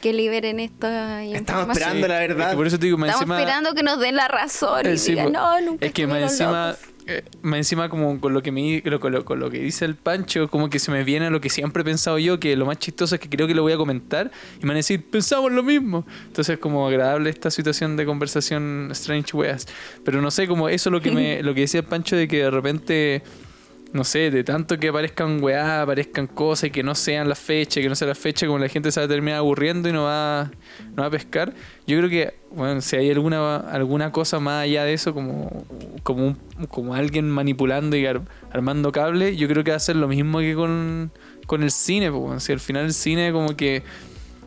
[0.00, 0.86] que liberen esto.
[0.86, 2.54] Estamos esperando la verdad.
[2.54, 5.32] por eso te digo, Estamos esperando que nos den la razón y eh, digan, pues,
[5.32, 6.76] no, nunca Es que más encima.
[7.06, 10.48] Eh, encima como con lo que me con lo, con lo, que dice el Pancho,
[10.48, 12.78] como que se me viene a lo que siempre he pensado yo, que lo más
[12.78, 15.52] chistoso es que creo que lo voy a comentar y me van a decir, pensamos
[15.52, 16.06] lo mismo.
[16.26, 19.66] Entonces es como agradable esta situación de conversación strange weas.
[20.02, 22.38] Pero no sé, como eso lo que me, lo que decía el Pancho de que
[22.38, 23.22] de repente
[23.94, 27.80] no sé, de tanto que aparezcan weá, aparezcan cosas y que no sean la fecha,
[27.80, 30.02] que no sea la fecha, como la gente se va a terminar aburriendo y no
[30.02, 30.50] va,
[30.96, 31.54] no va a pescar.
[31.86, 35.64] Yo creo que, bueno, si hay alguna, alguna cosa más allá de eso, como,
[36.02, 36.36] como,
[36.66, 38.04] como alguien manipulando y
[38.50, 41.12] armando cable, yo creo que va a ser lo mismo que con,
[41.46, 43.84] con el cine, pues, si al final el cine como que,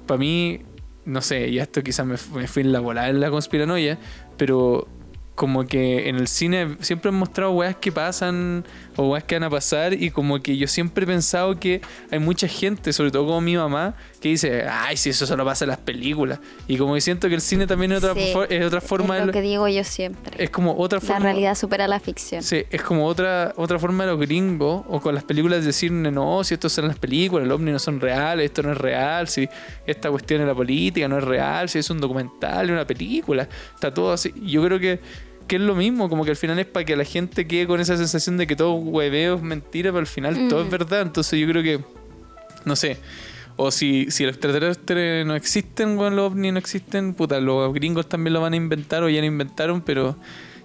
[0.08, 0.60] para mí,
[1.06, 3.98] no sé, y esto quizás me, me fui en la volada en la conspiranoia,
[4.36, 4.90] pero
[5.38, 8.66] como que en el cine siempre han mostrado weas que pasan
[8.98, 11.82] o weas que van a pasar y como que yo siempre he pensado que
[12.12, 15.66] hay mucha gente, sobre todo como mi mamá, que dice, ay, si eso solo pasa
[15.66, 16.40] en las películas.
[16.68, 18.20] Y como que siento que el cine también es otra,
[18.50, 19.18] es otra forma...
[19.20, 20.44] Es lo que digo yo siempre.
[20.44, 21.20] Es como otra forma...
[21.20, 22.44] La realidad supera la ficción.
[22.44, 25.92] Sí, es como otra, otra forma de los gringos o con las películas de decir,
[25.92, 29.28] no, si esto son las películas, los ovnis no son reales, esto no es real,
[29.28, 29.48] si
[29.86, 33.94] esta cuestión de la política no es real, si es un documental, una película, está
[33.94, 34.34] todo así.
[34.44, 35.00] Yo creo que
[35.48, 37.80] que es lo mismo, como que al final es para que la gente quede con
[37.80, 40.72] esa sensación de que todo hueveo es mentira, pero al final todo es mm.
[40.72, 41.02] verdad.
[41.02, 41.80] Entonces yo creo que,
[42.66, 42.98] no sé,
[43.56, 48.08] o si, si los extraterrestres no existen, bueno, los ovnis no existen, puta, los gringos
[48.08, 50.16] también lo van a inventar o ya lo inventaron, pero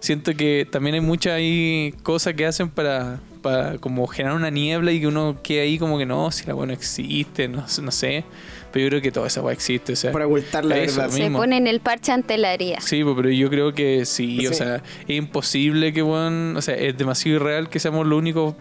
[0.00, 4.92] siento que también hay muchas ahí cosas que hacen para, para como generar una niebla
[4.92, 8.24] y que uno quede ahí como que no, si la bueno existe, no, no sé.
[8.72, 9.92] Pero yo creo que toda esa weá existe.
[9.92, 11.10] O sea, Para ocultar la verdad.
[11.10, 12.80] Se ponen el parche ante la herida.
[12.80, 16.96] Sí, pero yo creo que sí, o sea, es imposible que, bueno, o sea, es
[16.96, 18.54] demasiado irreal que seamos los únicos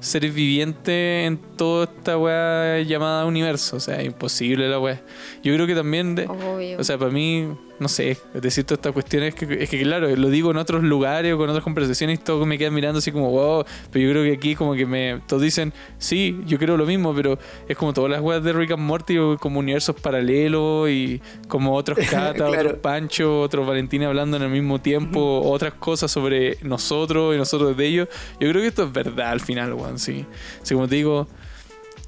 [0.00, 3.76] seres vivientes en toda esta weá llamada universo.
[3.76, 5.02] O sea, es imposible la weá.
[5.42, 6.26] Yo creo que también, de,
[6.78, 7.48] o sea, para mí,
[7.78, 10.82] no sé, decir todas estas cuestiones es que, es que, claro, lo digo en otros
[10.82, 14.10] lugares o con otras conversaciones y todos me quedan mirando así como, wow, pero yo
[14.12, 17.76] creo que aquí como que me, todos dicen, sí, yo creo lo mismo, pero es
[17.76, 22.48] como todas las weas de Rick and Morty, como universos paralelos y como otros Cata,
[22.48, 27.76] otros Pancho, otros Valentín hablando en el mismo tiempo, otras cosas sobre nosotros y nosotros
[27.76, 28.08] de ellos.
[28.40, 30.24] Yo creo que esto es verdad al final, weón, sí.
[30.62, 31.26] Así como te digo,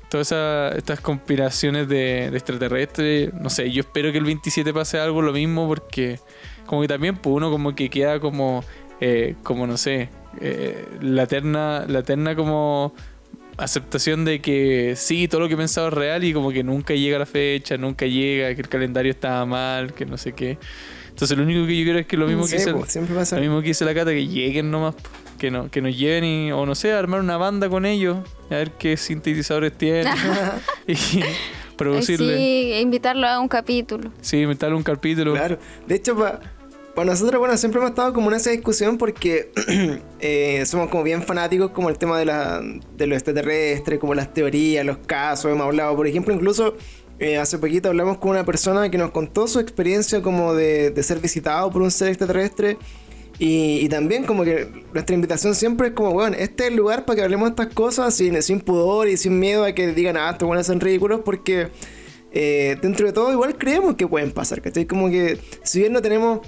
[0.09, 0.33] todas
[0.77, 5.69] estas conspiraciones de, extraterrestres, no sé, yo espero que el 27 pase algo lo mismo
[5.69, 6.19] porque
[6.67, 8.65] como que también pues uno como que queda como,
[9.01, 10.09] eh, como no sé,
[10.41, 12.95] eh, la eterna, la eterna como
[13.59, 16.95] aceptación de que sí, todo lo que he pensado es real y como que nunca
[16.95, 20.59] llega la fecha, nunca llega, que el calendario estaba mal, que no sé qué.
[21.09, 23.71] Entonces lo único que yo creo es que lo mismo que hice, lo mismo que
[23.71, 24.95] hice la cata, que lleguen nomás
[25.39, 28.19] que, no, que nos lleven y, o no sé, armar una banda con ellos,
[28.51, 30.07] a ver qué sintetizadores tienen
[30.87, 30.97] y
[31.77, 32.37] producirle.
[32.37, 34.11] Sí, e invitarlo a un capítulo.
[34.21, 35.33] Sí, invitarlo a un capítulo.
[35.33, 39.53] Claro, de hecho, para nosotros, bueno, siempre hemos estado como en esa discusión porque
[40.21, 42.61] eh, somos como bien fanáticos como el tema de, la,
[42.97, 46.75] de lo extraterrestre, como las teorías, los casos, hemos hablado, por ejemplo, incluso
[47.21, 51.03] Eh, hace poquito hablamos con una persona que nos contó su experiencia como de, de
[51.03, 52.79] ser visitado por un ser extraterrestre.
[53.41, 57.17] Y, también como que nuestra invitación siempre es como, bueno, este es el lugar para
[57.17, 60.31] que hablemos de estas cosas sin, sin pudor y sin miedo a que digan, ah,
[60.33, 61.69] estos buenos son ridículos, porque
[62.33, 64.87] eh, dentro de todo igual creemos que pueden pasar, ¿cachai?
[64.87, 66.41] Como que si bien no tenemos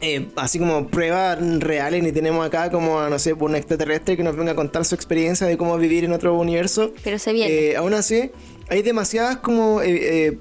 [0.00, 4.36] eh, así como pruebas reales, ni tenemos acá como, no sé, un extraterrestre que nos
[4.36, 6.92] venga a contar su experiencia de cómo vivir en otro universo.
[7.02, 7.52] Pero se viene.
[7.52, 8.30] Eh, aún así,
[8.68, 10.38] hay demasiadas como eh,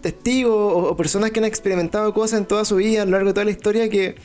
[0.00, 3.34] testigos o, personas que han experimentado cosas en toda su vida, a lo largo de
[3.34, 4.16] toda la historia, que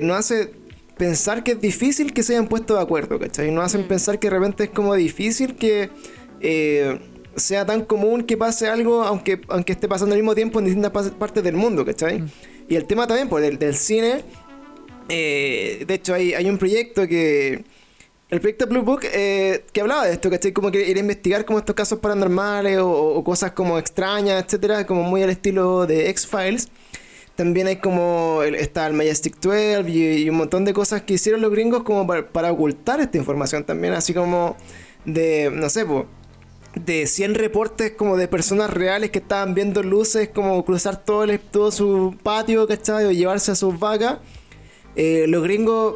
[0.00, 0.52] nos hace
[0.96, 3.50] pensar que es difícil que se hayan puesto de acuerdo, ¿cachai?
[3.50, 3.88] Nos hacen mm.
[3.88, 5.90] pensar que de repente es como difícil que
[7.38, 11.10] sea tan común que pase algo, aunque, aunque esté pasando al mismo tiempo en distintas
[11.12, 12.20] partes del mundo, ¿cachai?
[12.20, 12.30] Mm.
[12.68, 14.22] Y el tema también, pues, del, cine.
[15.08, 17.64] Eh, de hecho, hay, hay un proyecto que.
[18.30, 20.52] El proyecto Blue Book eh, que hablaba de esto, ¿cachai?
[20.52, 25.02] Como que ir a investigar como estos casos paranormales o, cosas como extrañas, etcétera, como
[25.02, 26.68] muy al estilo de X-Files.
[27.38, 31.52] También hay como está el Majestic 12 y, un montón de cosas que hicieron los
[31.52, 34.56] gringos como para, ocultar esta información también, así como
[35.04, 35.86] de, no sé,
[36.74, 41.38] de 100 reportes como de personas reales que estaban viendo luces, como cruzar todo, el,
[41.38, 43.04] todo su patio, ¿cachai?
[43.04, 44.18] O llevarse a sus vacas.
[44.96, 45.94] Eh, los gringos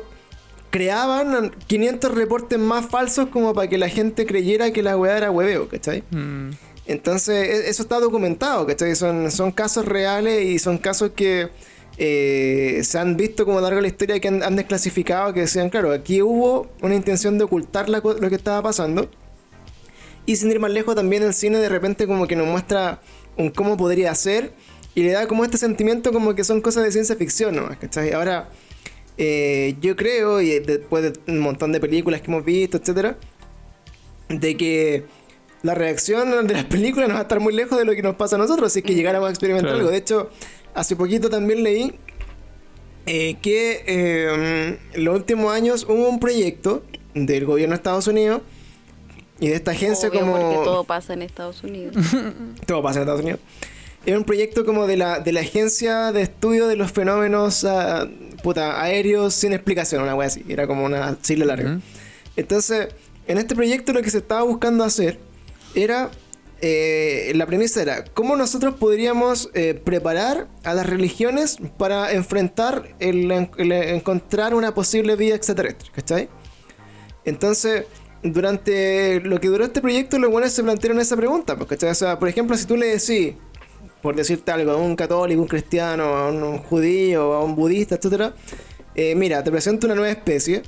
[0.71, 5.33] creaban 500 reportes más falsos como para que la gente creyera que la weá era
[5.33, 6.05] hueveo, ¿cachai?
[6.13, 6.51] Mm.
[6.87, 8.95] Entonces, e, eso está documentado, ¿cachai?
[8.97, 11.51] Son, son casos reales y son casos que
[11.99, 15.41] eh, se han visto como a lo largo de la historia que han, desclasificado, que
[15.41, 19.09] decían, claro, aquí hubo una intención de ocultar lo que estaba pasando
[20.27, 23.01] y sin ir más lejos, también el cine de repente como que nos muestra
[23.37, 24.53] un cómo podría ser
[24.95, 27.69] y le da como este sentimiento como que son cosas de ciencia ficción, ¿no?
[27.81, 28.13] ¿cachai?
[28.13, 28.51] Ahora,
[29.19, 33.17] eh, yo creo, y después de un montón de películas que hemos visto, etcétera,
[34.29, 35.05] de que
[35.63, 38.17] la reacción de las películas no va a estar muy lejos de lo que nos
[38.17, 39.91] pasa a nosotros si es que llegáramos a experimentar algo.
[39.91, 40.31] De hecho,
[40.75, 41.95] hace poquito también leí
[43.07, 46.83] eh, que eh, en los últimos años hubo un proyecto
[47.15, 48.43] del gobierno de Estados Unidos
[49.39, 50.33] y de esta agencia como...
[50.33, 51.97] Porque todo pasa en Estados Unidos.
[52.67, 53.41] todo pasa en Estados Unidos.
[54.05, 58.09] Era un proyecto como de la, de la agencia de estudio de los fenómenos uh,
[58.43, 60.45] puta, aéreos sin explicación, una wea así.
[60.49, 61.81] Era como una sigla larga.
[62.35, 62.89] Entonces,
[63.29, 65.19] en este proyecto lo que se estaba buscando hacer
[65.75, 66.11] era...
[66.65, 73.33] Eh, la premisa era cómo nosotros podríamos eh, preparar a las religiones para enfrentar el,
[73.33, 76.29] encontrar una posible vida extraterrestre, ¿cachai?
[77.25, 77.87] Entonces,
[78.23, 81.57] durante lo que duró este proyecto, los buenos se plantearon esa pregunta.
[81.57, 83.35] Porque, o sea, por ejemplo, si tú le decís,
[84.01, 88.33] por decirte algo, a un católico, un cristiano, a un judío, a un budista, etc.
[88.95, 90.63] Eh, mira, te presento una nueva especie.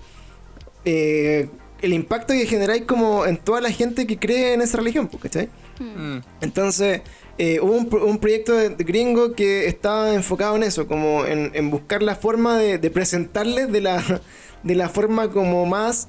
[0.85, 1.49] Eh,
[1.83, 5.49] el impacto que generáis como en toda la gente que cree en esa religión, ¿cachai?
[5.79, 6.19] Mm.
[6.41, 7.03] Entonces,
[7.39, 7.73] eh, hubo
[8.07, 12.79] un, proyecto de, gringo que estaba enfocado en eso, como en, buscar la forma de,
[12.79, 14.03] de presentarles de la,
[14.63, 16.09] de la forma como más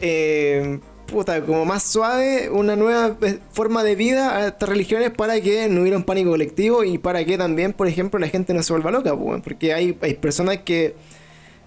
[0.00, 3.16] eh, puta, como más suave, una nueva
[3.50, 7.24] forma de vida a estas religiones para que no hubiera un pánico colectivo y para
[7.24, 10.94] que también, por ejemplo, la gente no se vuelva loca, porque hay, hay personas que,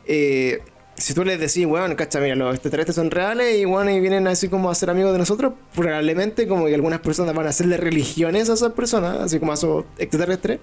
[0.08, 0.62] eh,
[0.96, 4.28] si tú les decís, bueno, cacha, mira, los extraterrestres son reales y bueno, y vienen
[4.28, 7.78] así como a ser amigos de nosotros, probablemente como que algunas personas van a hacerle
[7.78, 10.60] religiones a esas personas, así como a esos extraterrestres.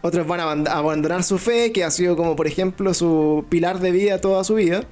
[0.00, 3.90] Otros van a abandonar su fe, que ha sido como, por ejemplo, su pilar de
[3.90, 4.84] vida toda su vida.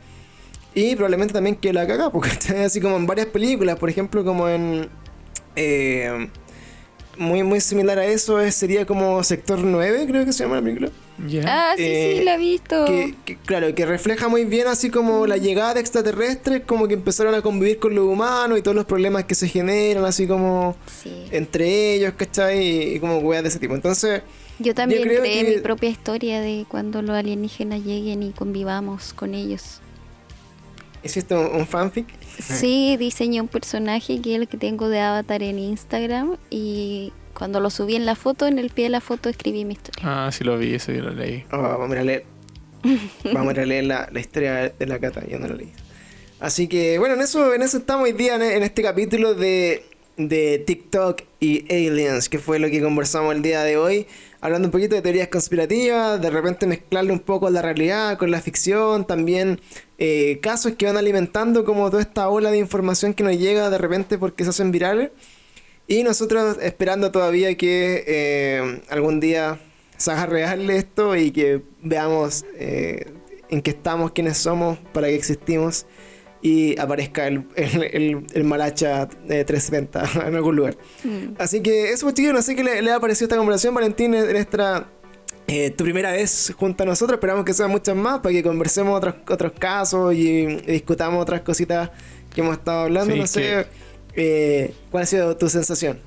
[0.75, 4.25] Y probablemente también que la caga, porque está así como en varias películas, por ejemplo,
[4.25, 4.89] como en.
[5.55, 6.29] Eh,
[7.17, 10.91] muy, muy similar a eso sería como Sector 9, creo que se llama la película.
[11.47, 12.85] Ah, sí, sí, eh, la he visto.
[12.85, 13.15] Que,
[13.45, 17.43] claro, que refleja muy bien así como la llegada de extraterrestres, como que empezaron a
[17.43, 20.77] convivir con los humanos y todos los problemas que se generan, así como
[21.31, 22.95] entre ellos, ¿cachai?
[22.97, 23.75] Y, como weas de ese tipo.
[23.75, 24.23] Entonces.
[24.59, 29.81] Yo también creé mi propia historia de cuando los alienígenas lleguen y convivamos con ellos.
[31.03, 32.07] ¿Hiciste un, fanfic?
[32.41, 37.61] Sí, diseñé un personaje que es el que tengo de avatar en Instagram y cuando
[37.61, 40.03] lo subí en la foto, en el pie de la foto escribí mi historia.
[40.05, 41.45] Ah, sí lo vi, eso yo lo leí.
[41.53, 42.25] Oh, vamos a leer.
[43.33, 45.73] vamos a leer la, historia de la cata, yo no lo leí.
[46.41, 49.85] Así que bueno, en eso, en eso estamos hoy día en, este capítulo de,
[50.17, 54.07] de TikTok y aliens, que fue lo que conversamos el día de hoy
[54.47, 58.41] hablando un poquito de teorías conspirativas, de repente mezclarle un poco la realidad con la
[58.41, 59.61] ficción, también
[59.99, 63.79] eh, casos que van alimentando como toda esta ola de información que nos llega de
[63.79, 65.11] repente porque se hacen virales.
[65.89, 69.61] Y nosotros esperando todavía que eh, algún día
[69.97, 73.13] se haga real esto y que veamos eh,
[73.49, 75.87] en qué estamos, quiénes somos, para qué existimos
[76.43, 80.77] y aparezca el, el, Malacha 370 en algún lugar.
[81.03, 81.35] Mm.
[81.39, 84.37] Así que eso, pues, chicos, no sé qué le, ha parecido esta conversación, Valentín, en
[84.37, 84.89] esta
[85.49, 87.17] eh, tu primera vez junto a nosotros.
[87.17, 91.91] Esperamos que sean muchas más para que conversemos otros, otros casos y, discutamos otras cositas
[92.35, 93.17] que hemos estado hablando.
[93.17, 93.67] no sé,
[94.17, 95.99] eh, ¿cuál ha sido tu sensación?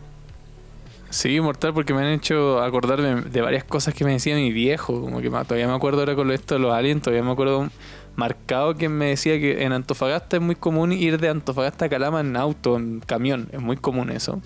[1.09, 5.01] Sí, mortal, porque me han hecho acordarme de varias cosas que me decía mi viejo.
[5.01, 7.69] Como que todavía me acuerdo ahora con esto de los aliens, todavía me acuerdo
[8.15, 12.19] marcado que me decía que en Antofagasta es muy común ir de Antofagasta a Calama
[12.19, 13.49] en auto, en camión.
[13.51, 14.41] Es muy común eso.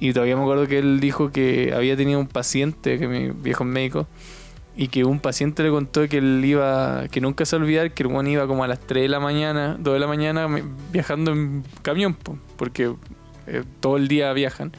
[0.00, 3.64] Y todavía me acuerdo que él dijo que había tenido un paciente, que mi viejo
[3.64, 4.06] médico,
[4.76, 8.08] y que un paciente le contó que él iba, que nunca se olvidar que el
[8.08, 10.48] buen iba como a las 3 de la mañana, 2 de la mañana
[10.92, 12.16] viajando en camión,
[12.56, 12.92] porque
[13.46, 14.72] eh, todo el día viajan.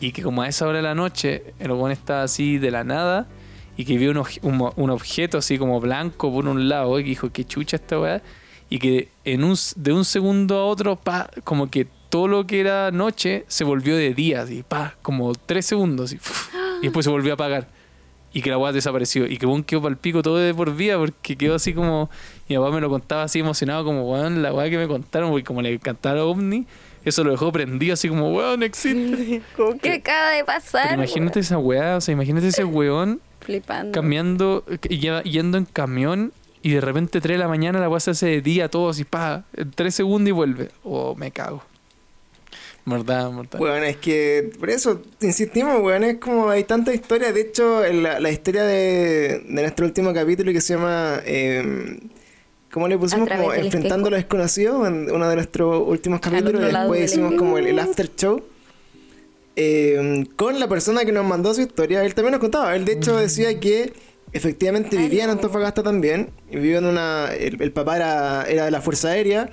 [0.00, 2.84] Y que como a esa hora de la noche, el buen estaba así de la
[2.84, 3.28] nada
[3.76, 7.30] y que vio un, un, objeto así como blanco por un lado y que dijo,
[7.32, 8.22] qué chucha esta weá.
[8.68, 12.60] Y que en un, de un segundo a otro, pa, como que todo lo que
[12.60, 16.16] era noche se volvió de día, así, pa, como tres segundos, y,
[16.80, 17.68] y después se volvió a apagar.
[18.32, 19.26] Y que la weá desapareció.
[19.26, 22.10] Y que un quedó para el pico todo de por vida, porque quedó así como.
[22.48, 25.44] Mi papá me lo contaba así emocionado, como, weón, la weá que me contaron, porque
[25.44, 26.66] como le encantaba OVNI,
[27.04, 29.42] eso lo dejó prendido así como, weón, existe.
[29.82, 30.94] ¿Qué acaba de pasar?
[30.94, 33.20] imagínate esa weá, o sea, imagínate ese weón.
[33.40, 33.92] Flipando.
[33.92, 34.64] Cambiando,
[35.24, 36.32] yendo en camión
[36.62, 39.04] y de repente 3 de la mañana la weá se hace de día todo así,
[39.04, 40.70] pa, en 3 segundos y vuelve.
[40.84, 41.62] Oh, me cago.
[42.84, 43.60] Mortal, mortal.
[43.60, 47.32] Bueno, es que por eso insistimos, weón, es como hay tanta historia.
[47.32, 51.20] De hecho, la, la historia de, de, nuestro último capítulo que se llama.
[51.24, 52.00] Eh,
[52.72, 53.28] ¿Cómo le pusimos?
[53.28, 56.60] Como Enfrentando lo desconocido, en uno de nuestros últimos capítulos.
[56.60, 58.42] Después hicimos como el, after show.
[59.54, 62.74] Em, con la persona que nos mandó su historia, él también nos contaba.
[62.74, 63.92] Él, de hecho, decía que
[64.32, 66.30] efectivamente vivía en Antofagasta también.
[66.50, 67.32] Y vivía en una.
[67.32, 69.50] El, papá era, era de la Fuerza Aérea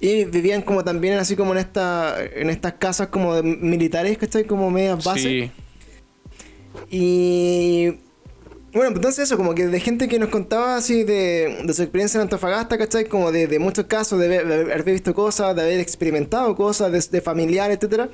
[0.00, 4.44] y vivían como también así como en esta en estas casas como militares, ¿cachai?
[4.44, 5.24] Como medias bases.
[5.24, 5.50] Sí.
[6.90, 7.86] Y
[8.72, 11.82] bueno, pues entonces eso, como que de gente que nos contaba así de, de su
[11.82, 13.06] experiencia en Antofagasta, ¿cachai?
[13.06, 17.20] Como de, de muchos casos, de, haber visto cosas, de haber experimentado cosas, de, de
[17.20, 18.08] familiar, etcétera.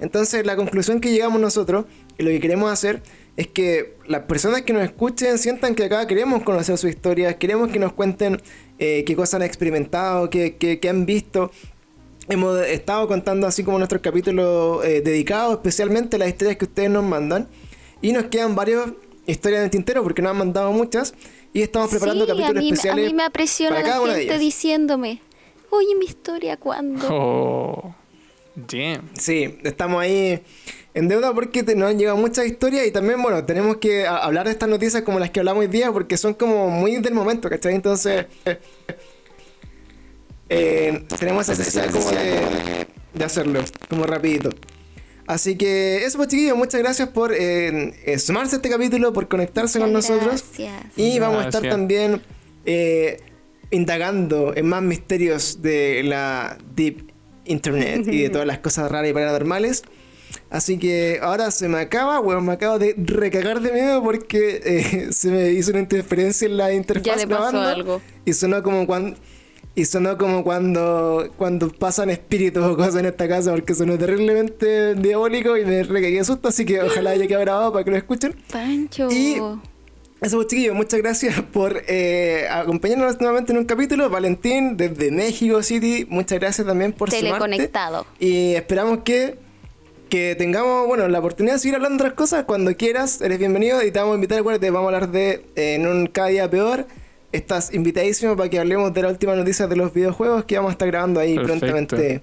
[0.00, 1.84] Entonces la conclusión que llegamos nosotros,
[2.16, 3.02] y lo que queremos hacer,
[3.36, 7.70] es que las personas que nos escuchen sientan que acá queremos conocer su historia, queremos
[7.70, 8.40] que nos cuenten
[8.78, 11.50] eh, qué cosas han experimentado, qué, qué, han visto.
[12.28, 16.90] Hemos estado contando así como nuestros capítulos eh, dedicados especialmente a las historias que ustedes
[16.90, 17.48] nos mandan.
[18.00, 18.90] Y nos quedan varias
[19.26, 21.14] historias en el tintero porque nos han mandado muchas.
[21.52, 23.06] Y estamos preparando capítulos especiales.
[23.06, 25.20] A mí me apresiona la gente diciéndome,
[25.70, 27.08] oye, mi historia, ¿cuándo?
[27.10, 27.94] Oh,
[28.54, 29.08] damn.
[29.14, 30.42] Sí, estamos ahí
[30.98, 34.52] en deuda porque nos han llegado muchas historias y también, bueno, tenemos que hablar de
[34.52, 37.76] estas noticias como las que hablamos hoy día porque son como muy del momento, ¿cachai?
[37.76, 38.26] Entonces,
[40.48, 44.50] eh, tenemos esa necesidad como de, hacerlo, como rapidito.
[45.28, 49.28] Así que eso pues chiquillos, muchas gracias por eh, eh, sumarse a este capítulo, por
[49.28, 50.44] conectarse con nosotros.
[50.96, 52.22] Y vamos a estar también
[53.70, 57.12] indagando en más misterios de la Deep
[57.44, 59.84] Internet y de todas las cosas raras y paranormales.
[60.50, 65.08] Así que ahora se me acaba, weón, me acabo de recagar de miedo porque eh,
[65.12, 68.00] se me hizo una interferencia en la interfaz ya le pasó algo.
[68.24, 69.16] y sonó como cuando
[69.74, 74.94] y sonó como cuando cuando pasan espíritus o cosas en esta casa porque sonó terriblemente
[74.94, 77.96] diabólico y me recagué de susto, así que ojalá haya quedado grabado para que lo
[77.96, 78.34] escuchen.
[78.50, 79.08] Pancho.
[79.10, 79.36] Y
[80.20, 84.10] eso pues chiquillos, muchas gracias por eh, acompañarnos nuevamente en un capítulo.
[84.10, 88.04] Valentín, desde México City, muchas gracias también por Teleconectado.
[88.18, 89.38] Y esperamos que
[90.08, 92.44] que tengamos, bueno, la oportunidad de seguir hablando de otras cosas.
[92.44, 95.74] Cuando quieras, eres bienvenido y te vamos a invitar, acuérdate, vamos a hablar de eh,
[95.74, 96.86] En un cada día peor.
[97.30, 100.72] Estás invitadísimo para que hablemos de la última noticia de los videojuegos que vamos a
[100.72, 102.22] estar grabando ahí prontamente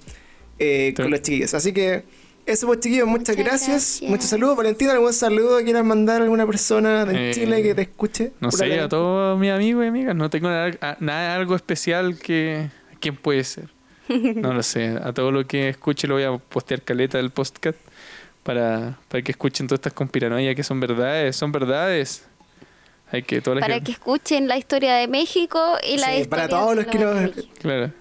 [0.58, 1.54] eh, con los chiquillos.
[1.54, 2.04] Así que
[2.46, 4.02] eso pues chiquillos, muchas, gracias.
[4.02, 4.58] Muchos saludos.
[4.58, 8.32] Valentina, ¿algún saludo quieras mandar a alguna persona de eh, Chile que te escuche?
[8.40, 10.16] No sé, a todos mis amigos y amigas.
[10.16, 12.70] No tengo nada, nada algo especial que...
[13.00, 13.75] ¿Quién puede ser?
[14.36, 14.98] No lo sé.
[15.04, 17.78] A todo lo que escuche lo voy a postear caleta del podcast
[18.44, 21.36] para, para que escuchen todas estas conspiranoias que son verdades.
[21.36, 22.26] Son verdades.
[23.12, 26.86] Hay que para que escuchen la historia de México y la historia para todos los
[26.88, 27.92] que nos claro.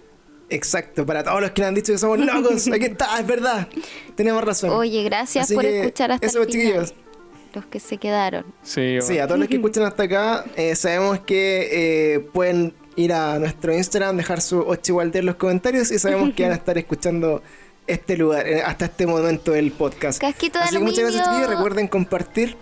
[0.49, 2.67] Exacto para todos los que nos han dicho que somos locos.
[2.73, 3.69] Aquí está es verdad.
[4.17, 4.71] Tenemos razón.
[4.71, 6.93] Oye gracias por escuchar hasta eso, el final.
[7.55, 8.47] los que se quedaron.
[8.63, 11.69] Sí, sí a todos los que escuchan hasta acá eh, sabemos que
[12.15, 16.45] eh, pueden ir a nuestro Instagram, dejar su Ochiwalder en los comentarios y sabemos que
[16.45, 17.43] van a estar escuchando
[17.87, 20.21] este lugar, eh, hasta este momento del podcast.
[20.21, 21.51] Casquito de Así Que muchas gracias, chicos.
[21.51, 22.57] Recuerden compartir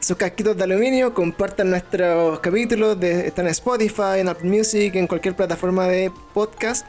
[0.00, 5.06] sus casquitos de aluminio, compartan nuestros capítulos, de, están en Spotify, en Apple Music, en
[5.06, 6.86] cualquier plataforma de podcast.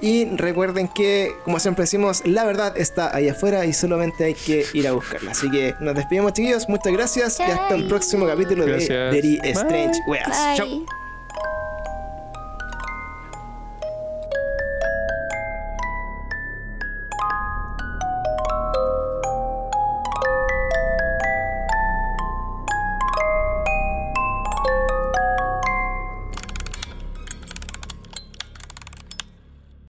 [0.00, 4.66] Y recuerden que, como siempre decimos, la verdad está ahí afuera y solamente hay que
[4.74, 5.30] ir a buscarla.
[5.30, 6.68] Así que nos despedimos, chiquillos.
[6.68, 10.56] Muchas gracias y hasta el próximo capítulo de Very Strange Weas.
[10.56, 10.84] Chao.